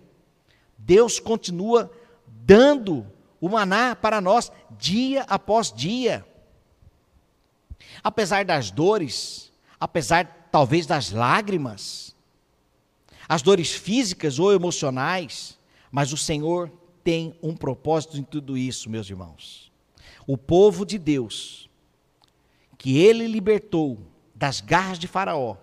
Deus 0.79 1.19
continua 1.19 1.91
dando 2.29 3.05
o 3.41 3.49
maná 3.49 3.97
para 3.97 4.21
nós 4.21 4.53
dia 4.79 5.23
após 5.23 5.73
dia. 5.73 6.25
Apesar 8.05 8.45
das 8.45 8.71
dores, 8.71 9.53
apesar 9.81 10.49
talvez 10.53 10.87
das 10.87 11.11
lágrimas, 11.11 12.15
as 13.29 13.43
dores 13.43 13.73
físicas 13.73 14.39
ou 14.39 14.53
emocionais, 14.53 15.59
mas 15.91 16.13
o 16.13 16.17
Senhor 16.17 16.71
tem 17.03 17.37
um 17.43 17.57
propósito 17.57 18.17
em 18.17 18.23
tudo 18.23 18.57
isso, 18.57 18.89
meus 18.89 19.11
irmãos. 19.11 19.73
O 20.25 20.39
povo 20.39 20.87
de 20.87 20.99
Deus, 20.99 21.69
que 22.79 22.99
ele 22.99 23.27
libertou 23.27 24.12
das 24.43 24.61
garras 24.61 24.99
de 24.99 25.07
Faraó, 25.07 25.57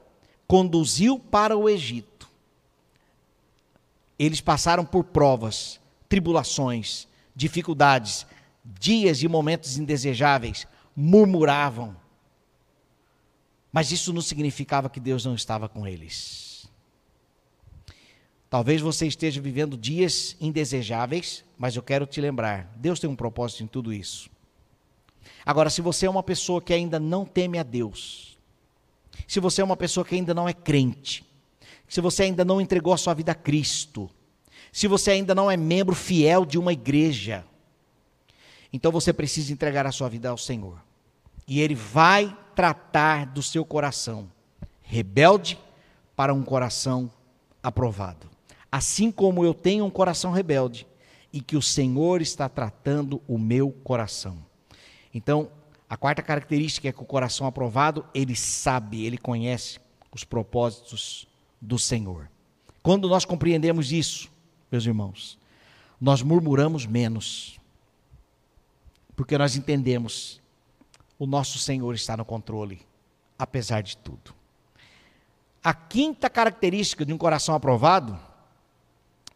conduziu 0.47 1.19
para 1.19 1.57
o 1.57 1.67
Egito. 1.67 2.29
Eles 4.17 4.39
passaram 4.39 4.85
por 4.85 5.03
provas, 5.03 5.81
tribulações, 6.07 7.05
dificuldades, 7.35 8.25
dias 8.63 9.21
e 9.21 9.27
momentos 9.27 9.77
indesejáveis, 9.77 10.65
murmuravam. 10.95 11.93
Mas 13.69 13.91
isso 13.91 14.13
não 14.13 14.21
significava 14.21 14.89
que 14.89 15.01
Deus 15.01 15.25
não 15.25 15.35
estava 15.35 15.67
com 15.67 15.85
eles. 15.85 16.65
Talvez 18.49 18.79
você 18.79 19.05
esteja 19.05 19.41
vivendo 19.41 19.75
dias 19.75 20.37
indesejáveis, 20.39 21.43
mas 21.57 21.75
eu 21.75 21.83
quero 21.83 22.05
te 22.05 22.21
lembrar: 22.21 22.73
Deus 22.77 22.97
tem 22.97 23.09
um 23.09 23.15
propósito 23.15 23.61
em 23.61 23.67
tudo 23.67 23.91
isso. 23.91 24.29
Agora, 25.45 25.69
se 25.69 25.81
você 25.81 26.05
é 26.05 26.09
uma 26.09 26.23
pessoa 26.23 26.61
que 26.61 26.73
ainda 26.73 26.97
não 26.97 27.25
teme 27.25 27.59
a 27.59 27.63
Deus, 27.63 28.38
se 29.27 29.39
você 29.39 29.61
é 29.61 29.65
uma 29.65 29.77
pessoa 29.77 30.05
que 30.05 30.15
ainda 30.15 30.33
não 30.33 30.47
é 30.47 30.53
crente, 30.53 31.25
se 31.87 32.01
você 32.01 32.23
ainda 32.23 32.45
não 32.45 32.61
entregou 32.61 32.93
a 32.93 32.97
sua 32.97 33.13
vida 33.13 33.31
a 33.31 33.35
Cristo, 33.35 34.09
se 34.71 34.87
você 34.87 35.11
ainda 35.11 35.33
não 35.33 35.49
é 35.49 35.57
membro 35.57 35.95
fiel 35.95 36.45
de 36.45 36.57
uma 36.57 36.71
igreja, 36.73 37.43
então 38.71 38.91
você 38.91 39.11
precisa 39.11 39.51
entregar 39.51 39.85
a 39.87 39.91
sua 39.91 40.07
vida 40.07 40.29
ao 40.29 40.37
Senhor. 40.37 40.79
E 41.47 41.59
Ele 41.59 41.73
vai 41.73 42.35
tratar 42.55 43.25
do 43.25 43.41
seu 43.41 43.65
coração 43.65 44.31
rebelde 44.83 45.59
para 46.15 46.33
um 46.33 46.43
coração 46.43 47.11
aprovado. 47.61 48.29
Assim 48.71 49.11
como 49.11 49.43
eu 49.43 49.53
tenho 49.53 49.85
um 49.85 49.89
coração 49.89 50.31
rebelde 50.31 50.85
e 51.33 51.41
que 51.41 51.55
o 51.55 51.61
Senhor 51.61 52.21
está 52.21 52.47
tratando 52.47 53.21
o 53.27 53.37
meu 53.37 53.71
coração. 53.71 54.37
Então, 55.13 55.49
a 55.89 55.97
quarta 55.97 56.21
característica 56.21 56.87
é 56.87 56.91
que 56.91 57.01
o 57.01 57.05
coração 57.05 57.47
aprovado, 57.47 58.05
ele 58.13 58.35
sabe, 58.35 59.03
ele 59.03 59.17
conhece 59.17 59.79
os 60.11 60.23
propósitos 60.23 61.27
do 61.59 61.79
Senhor. 61.79 62.29
Quando 62.83 63.09
nós 63.09 63.25
compreendemos 63.25 63.91
isso, 63.91 64.29
meus 64.71 64.85
irmãos, 64.85 65.39
nós 65.99 66.21
murmuramos 66.21 66.85
menos, 66.85 67.59
porque 69.15 69.37
nós 69.37 69.55
entendemos 69.55 70.39
o 71.17 71.25
nosso 71.25 71.57
Senhor 71.57 71.93
está 71.95 72.15
no 72.15 72.23
controle, 72.23 72.81
apesar 73.37 73.81
de 73.81 73.97
tudo. 73.97 74.33
A 75.61 75.73
quinta 75.73 76.29
característica 76.29 77.03
de 77.03 77.11
um 77.11 77.17
coração 77.17 77.53
aprovado 77.55 78.17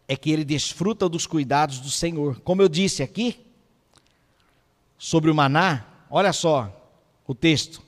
é 0.07 0.15
que 0.15 0.31
ele 0.31 0.45
desfruta 0.45 1.09
dos 1.09 1.25
cuidados 1.25 1.79
do 1.79 1.89
Senhor. 1.89 2.39
Como 2.41 2.61
eu 2.61 2.69
disse 2.69 3.03
aqui, 3.03 3.45
sobre 4.97 5.29
o 5.29 5.35
maná, 5.35 5.85
Olha 6.15 6.31
só 6.31 6.71
o 7.25 7.33
texto. 7.33 7.81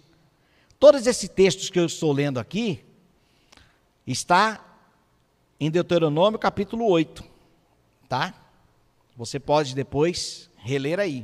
Todos 0.80 1.06
esses 1.06 1.30
textos 1.30 1.70
que 1.70 1.80
eu 1.80 1.86
estou 1.86 2.12
lendo 2.12 2.40
aqui 2.40 2.84
está 4.08 4.66
em 5.60 5.70
Deuteronômio 5.70 6.40
capítulo 6.40 6.88
8, 6.90 7.24
tá? 8.10 8.34
Você 9.16 9.40
pode 9.40 9.76
depois 9.76 10.50
reler 10.58 11.00
aí. 11.00 11.24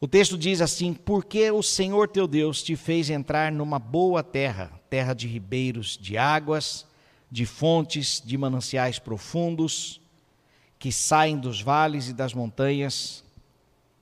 O 0.00 0.08
texto 0.08 0.38
diz 0.38 0.62
assim: 0.62 0.94
Porque 0.94 1.50
o 1.50 1.62
Senhor 1.62 2.08
teu 2.08 2.26
Deus 2.26 2.62
te 2.62 2.74
fez 2.74 3.10
entrar 3.10 3.52
numa 3.52 3.78
boa 3.78 4.22
terra, 4.22 4.72
terra 4.88 5.12
de 5.12 5.28
ribeiros 5.28 5.98
de 6.00 6.16
águas, 6.16 6.86
de 7.30 7.44
fontes, 7.44 8.22
de 8.24 8.38
mananciais 8.38 8.98
profundos, 8.98 10.00
que 10.78 10.90
saem 10.90 11.36
dos 11.36 11.60
vales 11.60 12.08
e 12.08 12.14
das 12.14 12.32
montanhas, 12.32 13.22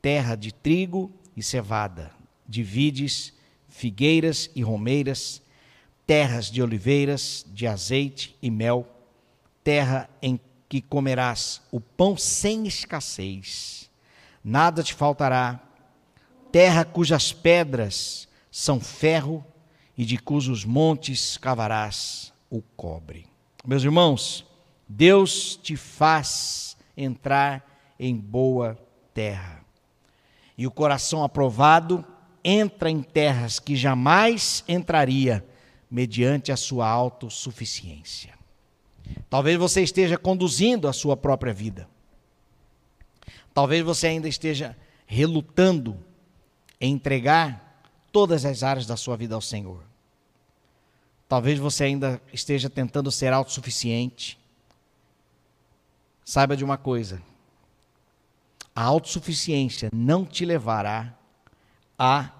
terra 0.02 0.34
de 0.34 0.52
trigo 0.52 1.12
e 1.36 1.42
cevada, 1.42 2.10
de 2.46 2.62
vides, 2.62 3.32
figueiras 3.68 4.50
e 4.54 4.62
romeiras, 4.62 5.40
terras 6.04 6.50
de 6.50 6.60
oliveiras, 6.60 7.46
de 7.48 7.66
azeite 7.68 8.36
e 8.42 8.50
mel, 8.50 8.86
terra 9.62 10.10
em 10.20 10.38
que 10.68 10.82
comerás 10.82 11.62
o 11.70 11.80
pão 11.80 12.16
sem 12.16 12.66
escassez, 12.66 13.88
nada 14.42 14.82
te 14.82 14.92
faltará. 14.92 15.60
Terra 16.50 16.84
cujas 16.84 17.32
pedras 17.32 18.28
são 18.50 18.80
ferro 18.80 19.44
e 19.96 20.04
de 20.04 20.18
cujos 20.18 20.64
montes 20.64 21.38
cavarás 21.38 22.32
o 22.50 22.60
cobre. 22.76 23.26
Meus 23.64 23.84
irmãos, 23.84 24.44
Deus 24.88 25.56
te 25.56 25.76
faz 25.76 26.76
entrar 26.96 27.94
em 27.98 28.14
boa 28.16 28.76
terra. 29.14 29.61
E 30.62 30.66
o 30.68 30.70
coração 30.70 31.24
aprovado 31.24 32.04
entra 32.44 32.88
em 32.88 33.02
terras 33.02 33.58
que 33.58 33.74
jamais 33.74 34.62
entraria 34.68 35.44
mediante 35.90 36.52
a 36.52 36.56
sua 36.56 36.88
autossuficiência. 36.88 38.32
Talvez 39.28 39.58
você 39.58 39.82
esteja 39.82 40.16
conduzindo 40.16 40.86
a 40.86 40.92
sua 40.92 41.16
própria 41.16 41.52
vida. 41.52 41.88
Talvez 43.52 43.84
você 43.84 44.06
ainda 44.06 44.28
esteja 44.28 44.76
relutando 45.04 45.98
em 46.80 46.92
entregar 46.92 47.82
todas 48.12 48.44
as 48.44 48.62
áreas 48.62 48.86
da 48.86 48.96
sua 48.96 49.16
vida 49.16 49.34
ao 49.34 49.40
Senhor. 49.40 49.82
Talvez 51.28 51.58
você 51.58 51.82
ainda 51.82 52.22
esteja 52.32 52.70
tentando 52.70 53.10
ser 53.10 53.32
autossuficiente. 53.32 54.38
Saiba 56.24 56.56
de 56.56 56.62
uma 56.62 56.78
coisa: 56.78 57.20
a 58.74 58.82
autossuficiência 58.82 59.90
não 59.92 60.24
te 60.24 60.44
levará 60.44 61.16
à 61.98 62.30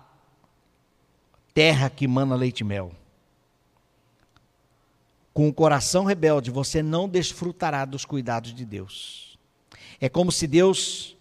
terra 1.52 1.90
que 1.90 2.08
mana 2.08 2.34
leite 2.34 2.60
e 2.60 2.64
mel. 2.64 2.92
Com 5.34 5.48
o 5.48 5.54
coração 5.54 6.04
rebelde, 6.04 6.50
você 6.50 6.82
não 6.82 7.08
desfrutará 7.08 7.84
dos 7.84 8.04
cuidados 8.04 8.54
de 8.54 8.64
Deus. 8.64 9.38
É 10.00 10.08
como 10.08 10.32
se 10.32 10.46
Deus 10.46 11.16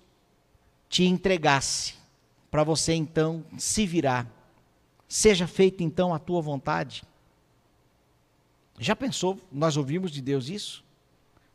te 0.89 1.05
entregasse 1.05 1.93
para 2.49 2.63
você 2.63 2.93
então 2.93 3.45
se 3.57 3.85
virar. 3.85 4.27
Seja 5.07 5.47
feita 5.47 5.83
então 5.83 6.13
a 6.13 6.19
tua 6.19 6.41
vontade. 6.41 7.03
Já 8.77 8.95
pensou, 8.95 9.39
nós 9.51 9.77
ouvimos 9.77 10.11
de 10.11 10.21
Deus 10.21 10.49
isso? 10.49 10.83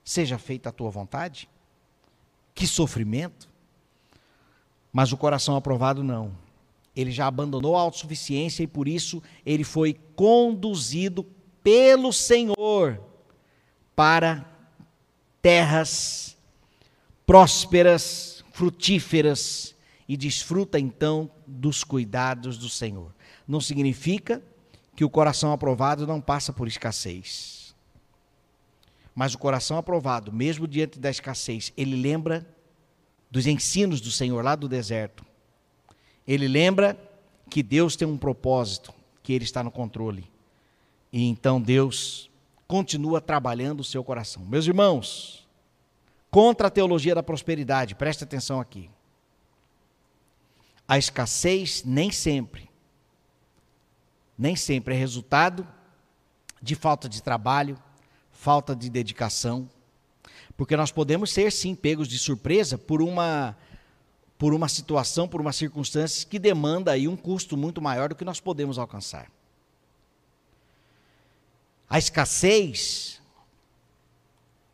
Seja 0.05 0.39
feita 0.39 0.69
a 0.69 0.73
tua 0.73 0.91
vontade? 0.91 1.49
Que 2.57 2.67
sofrimento. 2.67 3.49
Mas 4.91 5.13
o 5.13 5.17
coração 5.17 5.55
aprovado 5.55 6.03
não. 6.03 6.33
Ele 6.97 7.11
já 7.11 7.27
abandonou 7.27 7.77
a 7.77 7.81
autossuficiência 7.83 8.63
e 8.63 8.67
por 8.67 8.89
isso 8.89 9.23
ele 9.45 9.63
foi 9.63 9.95
conduzido 10.17 11.23
pelo 11.63 12.15
Senhor 12.15 12.99
para 13.95 14.47
terras 15.43 16.35
prósperas, 17.27 18.43
frutíferas 18.53 19.75
e 20.09 20.17
desfruta 20.17 20.81
então 20.81 21.31
dos 21.47 21.85
cuidados 21.85 22.57
do 22.57 22.71
Senhor. 22.71 23.15
Não 23.47 23.61
significa 23.61 24.43
que 24.95 25.05
o 25.05 25.11
coração 25.11 25.53
aprovado 25.53 26.07
não 26.07 26.23
passa 26.23 26.55
por 26.55 26.67
escassez. 26.67 27.66
Mas 29.17 29.33
o 29.33 29.39
coração 29.39 29.79
aprovado, 29.79 30.31
mesmo 30.31 30.69
diante 30.69 30.99
da 30.99 31.09
escassez, 31.09 31.73
ele 31.75 31.97
lembra 31.97 32.47
dos 33.31 33.47
ensinos 33.47 33.99
do 33.99 34.11
Senhor 34.11 34.45
lá 34.45 34.55
do 34.55 34.69
deserto. 34.69 35.25
Ele 36.29 36.47
lembra 36.47 36.99
que 37.49 37.63
Deus 37.63 37.97
tem 37.97 38.07
um 38.07 38.19
propósito, 38.19 38.93
que 39.23 39.33
ele 39.33 39.45
está 39.45 39.65
no 39.65 39.71
controle. 39.71 40.31
E 41.11 41.25
então 41.25 41.59
Deus 41.59 42.31
continua 42.69 43.19
trabalhando 43.19 43.81
o 43.81 43.85
seu 43.85 44.05
coração. 44.05 44.45
Meus 44.45 44.67
irmãos, 44.67 45.49
contra 46.31 46.67
a 46.67 46.71
teologia 46.71 47.15
da 47.15 47.23
prosperidade, 47.23 47.95
preste 47.95 48.23
atenção 48.23 48.61
aqui. 48.61 48.91
A 50.87 50.99
escassez 50.99 51.83
nem 51.85 52.13
sempre, 52.13 52.69
nem 54.37 54.55
sempre 54.55 54.95
é 54.95 54.99
resultado 54.99 55.67
de 56.61 56.75
falta 56.75 57.09
de 57.09 57.23
trabalho, 57.23 57.79
falta 58.47 58.77
de 58.77 58.89
dedicação, 58.89 59.69
porque 60.57 60.77
nós 60.77 60.93
podemos 60.93 61.33
ser 61.33 61.51
sim 61.51 61.75
pegos 61.75 62.07
de 62.07 62.17
surpresa 62.17 62.79
por 62.79 63.03
uma 63.03 63.57
por 64.39 64.55
uma 64.55 64.69
situação, 64.69 65.27
por 65.27 65.41
uma 65.41 65.53
circunstância 65.53 66.29
que 66.29 66.39
demanda 66.39 66.93
aí 66.93 67.09
um 67.09 67.17
custo 67.17 67.57
muito 67.57 67.83
maior 67.83 68.11
do 68.11 68.15
que 68.15 68.25
nós 68.25 68.39
podemos 68.39 68.79
alcançar. 68.79 69.33
A 71.91 71.99
escassez, 71.99 73.21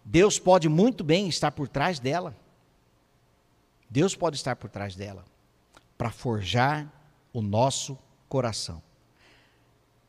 Deus 0.04 0.38
pode 0.38 0.68
muito 0.68 1.02
bem 1.02 1.26
estar 1.26 1.50
por 1.50 1.66
trás 1.66 1.98
dela. 1.98 2.36
Deus 3.88 4.14
pode 4.14 4.36
estar 4.36 4.54
por 4.54 4.68
trás 4.68 4.94
dela 4.94 5.24
para 5.96 6.10
forjar 6.10 6.92
o 7.32 7.40
nosso 7.40 7.98
coração. 8.28 8.82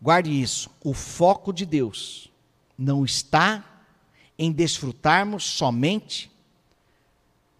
Guarde 0.01 0.31
isso, 0.31 0.69
o 0.83 0.93
foco 0.93 1.53
de 1.53 1.65
Deus 1.65 2.32
não 2.77 3.05
está 3.05 3.63
em 4.37 4.51
desfrutarmos 4.51 5.43
somente 5.43 6.31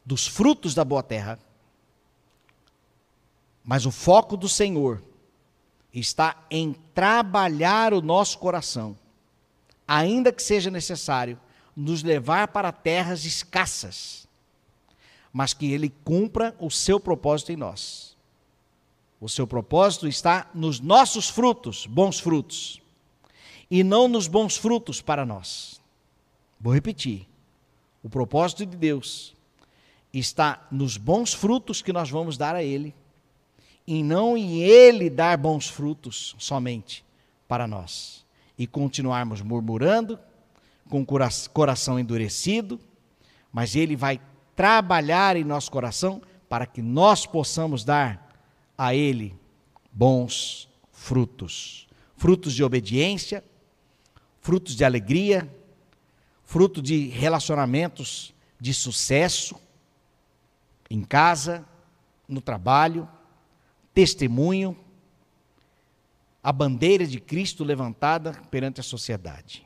dos 0.06 0.28
frutos 0.28 0.74
da 0.74 0.84
boa 0.84 1.04
terra, 1.04 1.40
mas 3.64 3.86
o 3.86 3.92
foco 3.92 4.36
do 4.36 4.50
Senhor 4.50 5.02
está 5.94 6.44
em 6.50 6.74
trabalhar 6.94 7.94
o 7.94 8.02
nosso 8.02 8.38
coração 8.40 8.98
ainda 9.88 10.32
que 10.32 10.42
seja 10.42 10.72
necessário, 10.72 11.40
nos 11.76 12.04
levar 12.04 12.50
para 12.50 12.72
terras 12.72 13.26
escassas, 13.26 14.28
mas 15.32 15.54
que 15.54 15.72
Ele 15.72 15.90
cumpra 16.04 16.56
o 16.60 16.70
seu 16.70 17.00
propósito 17.00 17.52
em 17.52 17.56
nós. 17.56 18.16
O 19.20 19.30
seu 19.30 19.48
propósito 19.48 20.08
está 20.08 20.50
nos 20.54 20.80
nossos 20.80 21.30
frutos, 21.30 21.86
bons 21.86 22.20
frutos, 22.20 22.82
e 23.70 23.84
não 23.84 24.08
nos 24.08 24.28
bons 24.28 24.58
frutos 24.58 25.02
para 25.02 25.26
nós. 25.26 25.82
Vou 26.60 26.74
repetir. 26.74 27.28
O 28.04 28.10
propósito 28.10 28.66
de 28.66 28.78
Deus 28.78 29.34
está 30.14 30.68
nos 30.72 30.98
bons 30.98 31.34
frutos 31.34 31.82
que 31.82 31.94
nós 31.94 32.10
vamos 32.10 32.38
dar 32.38 32.56
a 32.56 32.64
Ele, 32.64 32.94
e 33.86 34.04
não 34.04 34.38
em 34.38 34.62
Ele 34.62 35.10
dar 35.10 35.38
bons 35.38 35.68
frutos 35.68 36.36
somente 36.38 37.04
para 37.48 37.68
nós 37.68 38.26
e 38.58 38.68
continuarmos 38.68 39.42
murmurando, 39.42 40.20
com 40.90 41.06
coração 41.54 42.00
endurecido, 42.00 42.80
mas 43.52 43.76
Ele 43.76 43.96
vai 43.96 44.22
trabalhar 44.56 45.36
em 45.36 45.44
nosso 45.44 45.72
coração 45.72 46.22
para 46.48 46.66
que 46.66 46.82
nós 46.82 47.26
possamos 47.26 47.84
dar 47.84 48.30
a 48.78 48.94
Ele 48.94 49.36
bons 49.92 50.70
frutos 50.92 51.84
frutos 52.24 52.54
de 52.54 52.64
obediência, 52.64 53.44
frutos 54.44 54.76
de 54.76 54.84
alegria, 54.84 55.50
fruto 56.44 56.82
de 56.82 57.08
relacionamentos 57.08 58.36
de 58.60 58.74
sucesso 58.74 59.56
em 60.90 61.02
casa, 61.02 61.66
no 62.28 62.42
trabalho, 62.42 63.08
testemunho 63.94 64.78
a 66.44 66.52
bandeira 66.52 67.08
de 67.08 67.22
Cristo 67.22 67.64
levantada 67.64 68.34
perante 68.52 68.82
a 68.82 68.84
sociedade. 68.84 69.66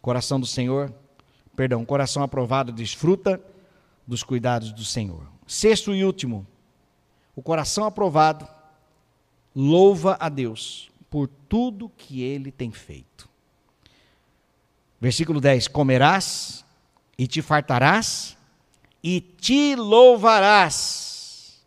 Coração 0.00 0.38
do 0.38 0.46
Senhor, 0.46 0.94
perdão, 1.56 1.84
coração 1.84 2.22
aprovado 2.22 2.70
desfruta 2.70 3.42
dos 4.06 4.22
cuidados 4.22 4.72
do 4.72 4.84
Senhor. 4.84 5.26
Sexto 5.48 5.92
e 5.92 6.04
último, 6.04 6.46
o 7.34 7.42
coração 7.42 7.84
aprovado 7.84 8.46
louva 9.54 10.16
a 10.20 10.28
Deus 10.28 10.92
por 11.10 11.26
tudo 11.48 11.88
que 11.88 12.22
ele 12.22 12.52
tem 12.52 12.70
feito. 12.70 13.33
Versículo 15.04 15.38
10: 15.38 15.68
Comerás 15.68 16.64
e 17.18 17.26
te 17.26 17.42
fartarás 17.42 18.38
e 19.02 19.20
te 19.20 19.76
louvarás. 19.76 21.62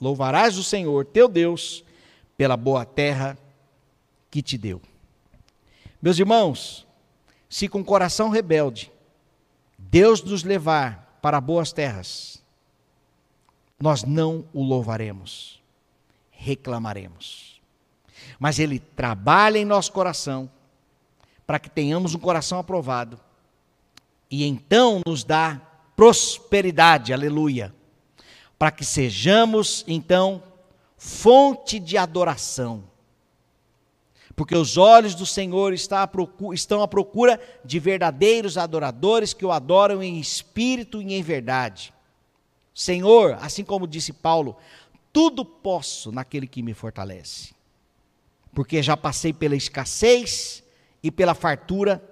Louvarás 0.00 0.56
o 0.56 0.64
Senhor 0.64 1.04
teu 1.04 1.28
Deus 1.28 1.84
pela 2.34 2.56
boa 2.56 2.86
terra 2.86 3.36
que 4.30 4.40
te 4.40 4.56
deu. 4.56 4.80
Meus 6.00 6.18
irmãos, 6.18 6.86
se 7.46 7.68
com 7.68 7.84
coração 7.84 8.30
rebelde 8.30 8.90
Deus 9.76 10.22
nos 10.22 10.42
levar 10.42 11.18
para 11.20 11.42
boas 11.42 11.74
terras, 11.74 12.42
nós 13.78 14.02
não 14.02 14.46
o 14.50 14.62
louvaremos, 14.62 15.62
reclamaremos. 16.30 17.60
Mas 18.38 18.58
Ele 18.58 18.78
trabalha 18.78 19.58
em 19.58 19.64
nosso 19.66 19.92
coração 19.92 20.50
para 21.52 21.58
que 21.58 21.68
tenhamos 21.68 22.14
um 22.14 22.18
coração 22.18 22.58
aprovado 22.58 23.20
e 24.30 24.42
então 24.46 25.02
nos 25.06 25.22
dá 25.22 25.60
prosperidade, 25.94 27.12
aleluia, 27.12 27.74
para 28.58 28.70
que 28.70 28.86
sejamos 28.86 29.84
então 29.86 30.42
fonte 30.96 31.78
de 31.78 31.98
adoração. 31.98 32.84
Porque 34.34 34.56
os 34.56 34.78
olhos 34.78 35.14
do 35.14 35.26
Senhor 35.26 35.74
estão 35.74 36.82
à 36.82 36.88
procura 36.88 37.38
de 37.62 37.78
verdadeiros 37.78 38.56
adoradores 38.56 39.34
que 39.34 39.44
o 39.44 39.52
adoram 39.52 40.02
em 40.02 40.18
espírito 40.18 41.02
e 41.02 41.12
em 41.12 41.22
verdade. 41.22 41.92
Senhor, 42.74 43.36
assim 43.42 43.62
como 43.62 43.86
disse 43.86 44.14
Paulo, 44.14 44.56
tudo 45.12 45.44
posso 45.44 46.10
naquele 46.10 46.46
que 46.46 46.62
me 46.62 46.72
fortalece. 46.72 47.54
Porque 48.54 48.82
já 48.82 48.96
passei 48.96 49.34
pela 49.34 49.54
escassez 49.54 50.61
e 51.02 51.10
pela 51.10 51.34
fartura, 51.34 52.02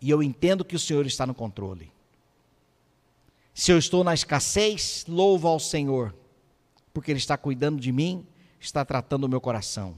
e 0.00 0.08
eu 0.08 0.22
entendo 0.22 0.64
que 0.64 0.76
o 0.76 0.78
Senhor 0.78 1.06
está 1.06 1.26
no 1.26 1.34
controle. 1.34 1.92
Se 3.52 3.70
eu 3.70 3.78
estou 3.78 4.02
na 4.02 4.14
escassez, 4.14 5.04
louvo 5.06 5.46
ao 5.46 5.60
Senhor, 5.60 6.14
porque 6.94 7.10
Ele 7.10 7.18
está 7.18 7.36
cuidando 7.36 7.80
de 7.80 7.92
mim, 7.92 8.26
está 8.58 8.84
tratando 8.84 9.24
o 9.24 9.28
meu 9.28 9.40
coração. 9.40 9.94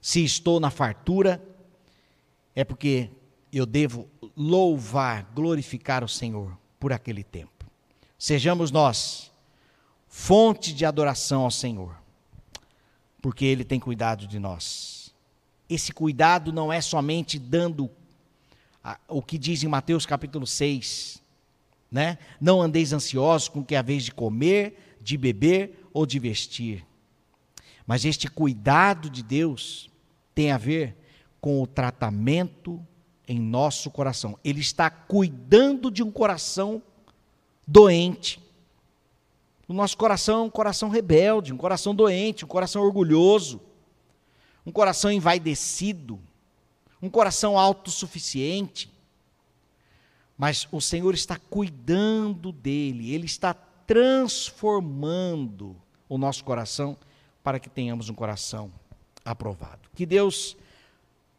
Se 0.00 0.24
estou 0.24 0.58
na 0.58 0.70
fartura, 0.70 1.42
é 2.54 2.64
porque 2.64 3.10
eu 3.52 3.64
devo 3.64 4.08
louvar, 4.36 5.24
glorificar 5.34 6.02
o 6.02 6.08
Senhor 6.08 6.58
por 6.80 6.92
aquele 6.92 7.22
tempo. 7.22 7.66
Sejamos 8.18 8.70
nós 8.70 9.30
fonte 10.08 10.72
de 10.72 10.84
adoração 10.84 11.42
ao 11.42 11.50
Senhor, 11.50 11.94
porque 13.20 13.44
Ele 13.44 13.62
tem 13.62 13.78
cuidado 13.78 14.26
de 14.26 14.38
nós. 14.38 14.97
Esse 15.68 15.92
cuidado 15.92 16.52
não 16.52 16.72
é 16.72 16.80
somente 16.80 17.38
dando 17.38 17.90
o 19.06 19.20
que 19.20 19.36
diz 19.36 19.62
em 19.62 19.68
Mateus 19.68 20.06
capítulo 20.06 20.46
6, 20.46 21.22
né? 21.90 22.18
Não 22.40 22.62
andeis 22.62 22.92
ansiosos 22.92 23.48
com 23.48 23.64
que 23.64 23.74
é 23.74 23.78
a 23.78 23.82
vez 23.82 24.04
de 24.04 24.12
comer, 24.12 24.96
de 25.00 25.16
beber 25.16 25.88
ou 25.92 26.06
de 26.06 26.18
vestir. 26.18 26.86
Mas 27.86 28.04
este 28.04 28.28
cuidado 28.28 29.10
de 29.10 29.22
Deus 29.22 29.90
tem 30.34 30.52
a 30.52 30.58
ver 30.58 30.96
com 31.40 31.62
o 31.62 31.66
tratamento 31.66 32.84
em 33.26 33.38
nosso 33.38 33.90
coração. 33.90 34.38
Ele 34.42 34.60
está 34.60 34.88
cuidando 34.88 35.90
de 35.90 36.02
um 36.02 36.10
coração 36.10 36.82
doente. 37.66 38.40
O 39.66 39.74
nosso 39.74 39.98
coração 39.98 40.40
é 40.40 40.42
um 40.44 40.50
coração 40.50 40.88
rebelde, 40.88 41.52
um 41.52 41.58
coração 41.58 41.94
doente, 41.94 42.44
um 42.44 42.48
coração 42.48 42.82
orgulhoso, 42.82 43.60
um 44.68 44.70
coração 44.70 45.10
envaidecido, 45.10 46.20
um 47.00 47.08
coração 47.08 47.58
autossuficiente. 47.58 48.92
Mas 50.36 50.68
o 50.70 50.78
Senhor 50.78 51.14
está 51.14 51.38
cuidando 51.38 52.52
dele, 52.52 53.14
ele 53.14 53.24
está 53.24 53.54
transformando 53.54 55.74
o 56.06 56.18
nosso 56.18 56.44
coração 56.44 56.98
para 57.42 57.58
que 57.58 57.70
tenhamos 57.70 58.10
um 58.10 58.14
coração 58.14 58.70
aprovado. 59.24 59.88
Que 59.94 60.04
Deus 60.04 60.54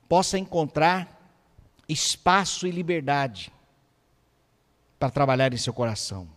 possa 0.09 0.39
encontrar 0.39 1.31
espaço 1.87 2.65
e 2.65 2.71
liberdade 2.71 3.53
para 4.97 5.11
trabalhar 5.11 5.53
em 5.53 5.57
seu 5.57 5.71
coração. 5.71 6.27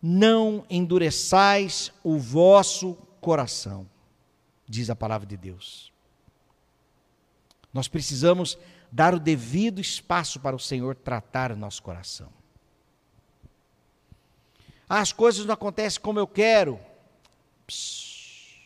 Não 0.00 0.64
endureçais 0.70 1.92
o 2.02 2.18
vosso 2.18 2.96
coração, 3.20 3.86
diz 4.68 4.90
a 4.90 4.96
palavra 4.96 5.26
de 5.26 5.36
Deus. 5.36 5.92
Nós 7.72 7.88
precisamos 7.88 8.58
dar 8.90 9.14
o 9.14 9.20
devido 9.20 9.80
espaço 9.80 10.38
para 10.40 10.54
o 10.54 10.58
Senhor 10.60 10.94
tratar 10.94 11.50
o 11.52 11.56
nosso 11.56 11.82
coração. 11.82 12.30
Ah, 14.88 15.00
as 15.00 15.12
coisas 15.12 15.46
não 15.46 15.54
acontecem 15.54 16.00
como 16.00 16.18
eu 16.18 16.26
quero. 16.26 16.78
Psss. 17.66 18.60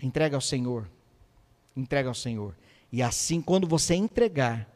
Entrega 0.00 0.36
ao 0.36 0.40
Senhor. 0.40 0.88
Entrega 1.76 2.08
ao 2.08 2.14
Senhor. 2.14 2.56
E 2.90 3.02
assim, 3.02 3.42
quando 3.42 3.68
você 3.68 3.94
entregar, 3.94 4.66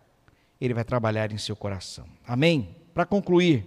Ele 0.60 0.74
vai 0.74 0.84
trabalhar 0.84 1.32
em 1.32 1.38
seu 1.38 1.56
coração. 1.56 2.06
Amém? 2.26 2.76
Para 2.92 3.06
concluir, 3.06 3.66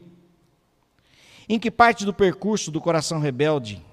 em 1.49 1.57
que 1.57 1.71
parte 1.71 2.05
do 2.05 2.13
percurso 2.13 2.69
do 2.69 2.79
coração 2.79 3.19
rebelde 3.19 3.83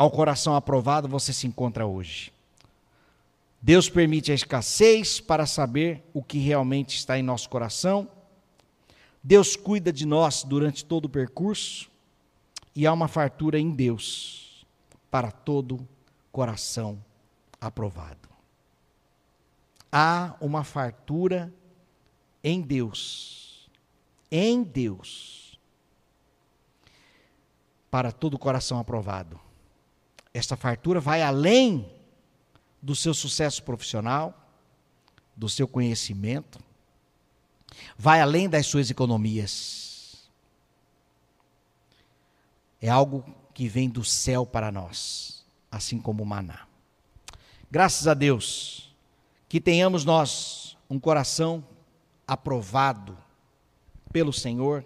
ao 0.00 0.10
coração 0.10 0.56
aprovado 0.56 1.06
você 1.06 1.30
se 1.30 1.46
encontra 1.46 1.86
hoje? 1.86 2.32
Deus 3.60 3.90
permite 3.90 4.32
a 4.32 4.34
escassez 4.34 5.20
para 5.20 5.44
saber 5.44 6.02
o 6.14 6.22
que 6.22 6.38
realmente 6.38 6.96
está 6.96 7.18
em 7.18 7.22
nosso 7.22 7.50
coração. 7.50 8.08
Deus 9.22 9.56
cuida 9.56 9.92
de 9.92 10.06
nós 10.06 10.42
durante 10.42 10.86
todo 10.86 11.04
o 11.04 11.08
percurso 11.10 11.90
e 12.74 12.86
há 12.86 12.92
uma 12.94 13.08
fartura 13.08 13.58
em 13.58 13.70
Deus 13.70 14.64
para 15.10 15.30
todo 15.30 15.86
coração 16.32 16.98
aprovado. 17.60 18.30
Há 19.92 20.34
uma 20.40 20.64
fartura 20.64 21.52
em 22.42 22.62
Deus, 22.62 23.68
em 24.30 24.62
Deus, 24.62 25.60
para 27.90 28.10
todo 28.10 28.38
coração 28.38 28.78
aprovado. 28.78 29.49
Esta 30.32 30.56
fartura 30.56 31.00
vai 31.00 31.22
além 31.22 31.90
do 32.80 32.94
seu 32.94 33.12
sucesso 33.12 33.62
profissional, 33.62 34.34
do 35.36 35.48
seu 35.48 35.66
conhecimento, 35.66 36.58
vai 37.96 38.20
além 38.20 38.48
das 38.48 38.66
suas 38.66 38.90
economias. 38.90 40.28
É 42.80 42.88
algo 42.88 43.24
que 43.52 43.68
vem 43.68 43.88
do 43.88 44.04
céu 44.04 44.46
para 44.46 44.72
nós, 44.72 45.44
assim 45.70 45.98
como 45.98 46.22
o 46.22 46.26
maná. 46.26 46.66
Graças 47.70 48.08
a 48.08 48.14
Deus 48.14 48.94
que 49.48 49.60
tenhamos 49.60 50.04
nós 50.04 50.76
um 50.88 50.98
coração 50.98 51.64
aprovado 52.26 53.16
pelo 54.12 54.32
Senhor 54.32 54.84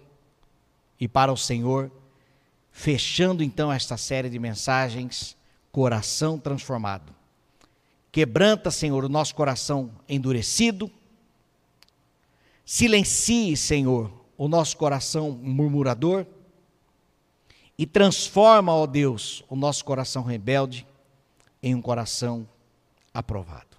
e 0.99 1.07
para 1.07 1.31
o 1.31 1.37
Senhor, 1.37 1.91
fechando 2.75 3.41
então 3.41 3.71
esta 3.71 3.95
série 3.95 4.29
de 4.29 4.37
mensagens, 4.37 5.37
coração 5.71 6.37
transformado. 6.37 7.15
Quebranta, 8.11 8.69
Senhor, 8.69 9.05
o 9.05 9.09
nosso 9.09 9.33
coração 9.33 9.89
endurecido. 10.09 10.91
Silencie, 12.65 13.55
Senhor, 13.55 14.11
o 14.37 14.49
nosso 14.49 14.75
coração 14.75 15.31
murmurador. 15.31 16.25
E 17.77 17.85
transforma, 17.87 18.75
ó 18.75 18.85
Deus, 18.85 19.41
o 19.49 19.55
nosso 19.55 19.85
coração 19.85 20.21
rebelde 20.21 20.85
em 21.63 21.73
um 21.73 21.81
coração 21.81 22.45
aprovado. 23.13 23.77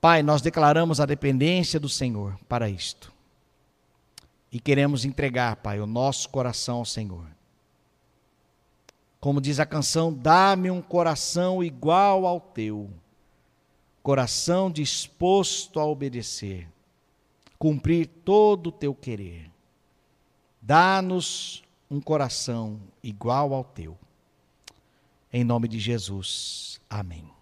Pai, 0.00 0.22
nós 0.22 0.40
declaramos 0.40 1.00
a 1.00 1.06
dependência 1.06 1.78
do 1.78 1.88
Senhor 1.88 2.38
para 2.48 2.70
isto. 2.70 3.12
E 4.50 4.58
queremos 4.58 5.04
entregar, 5.04 5.56
Pai, 5.56 5.78
o 5.80 5.86
nosso 5.86 6.30
coração 6.30 6.78
ao 6.78 6.84
Senhor. 6.86 7.37
Como 9.20 9.40
diz 9.40 9.58
a 9.58 9.66
canção, 9.66 10.12
dá-me 10.12 10.70
um 10.70 10.80
coração 10.80 11.62
igual 11.62 12.24
ao 12.26 12.40
teu, 12.40 12.88
coração 14.02 14.70
disposto 14.70 15.80
a 15.80 15.84
obedecer, 15.84 16.68
cumprir 17.58 18.06
todo 18.24 18.68
o 18.68 18.72
teu 18.72 18.94
querer. 18.94 19.50
Dá-nos 20.62 21.64
um 21.90 22.00
coração 22.00 22.80
igual 23.02 23.54
ao 23.54 23.64
teu. 23.64 23.98
Em 25.32 25.42
nome 25.42 25.66
de 25.66 25.78
Jesus. 25.78 26.80
Amém. 26.88 27.37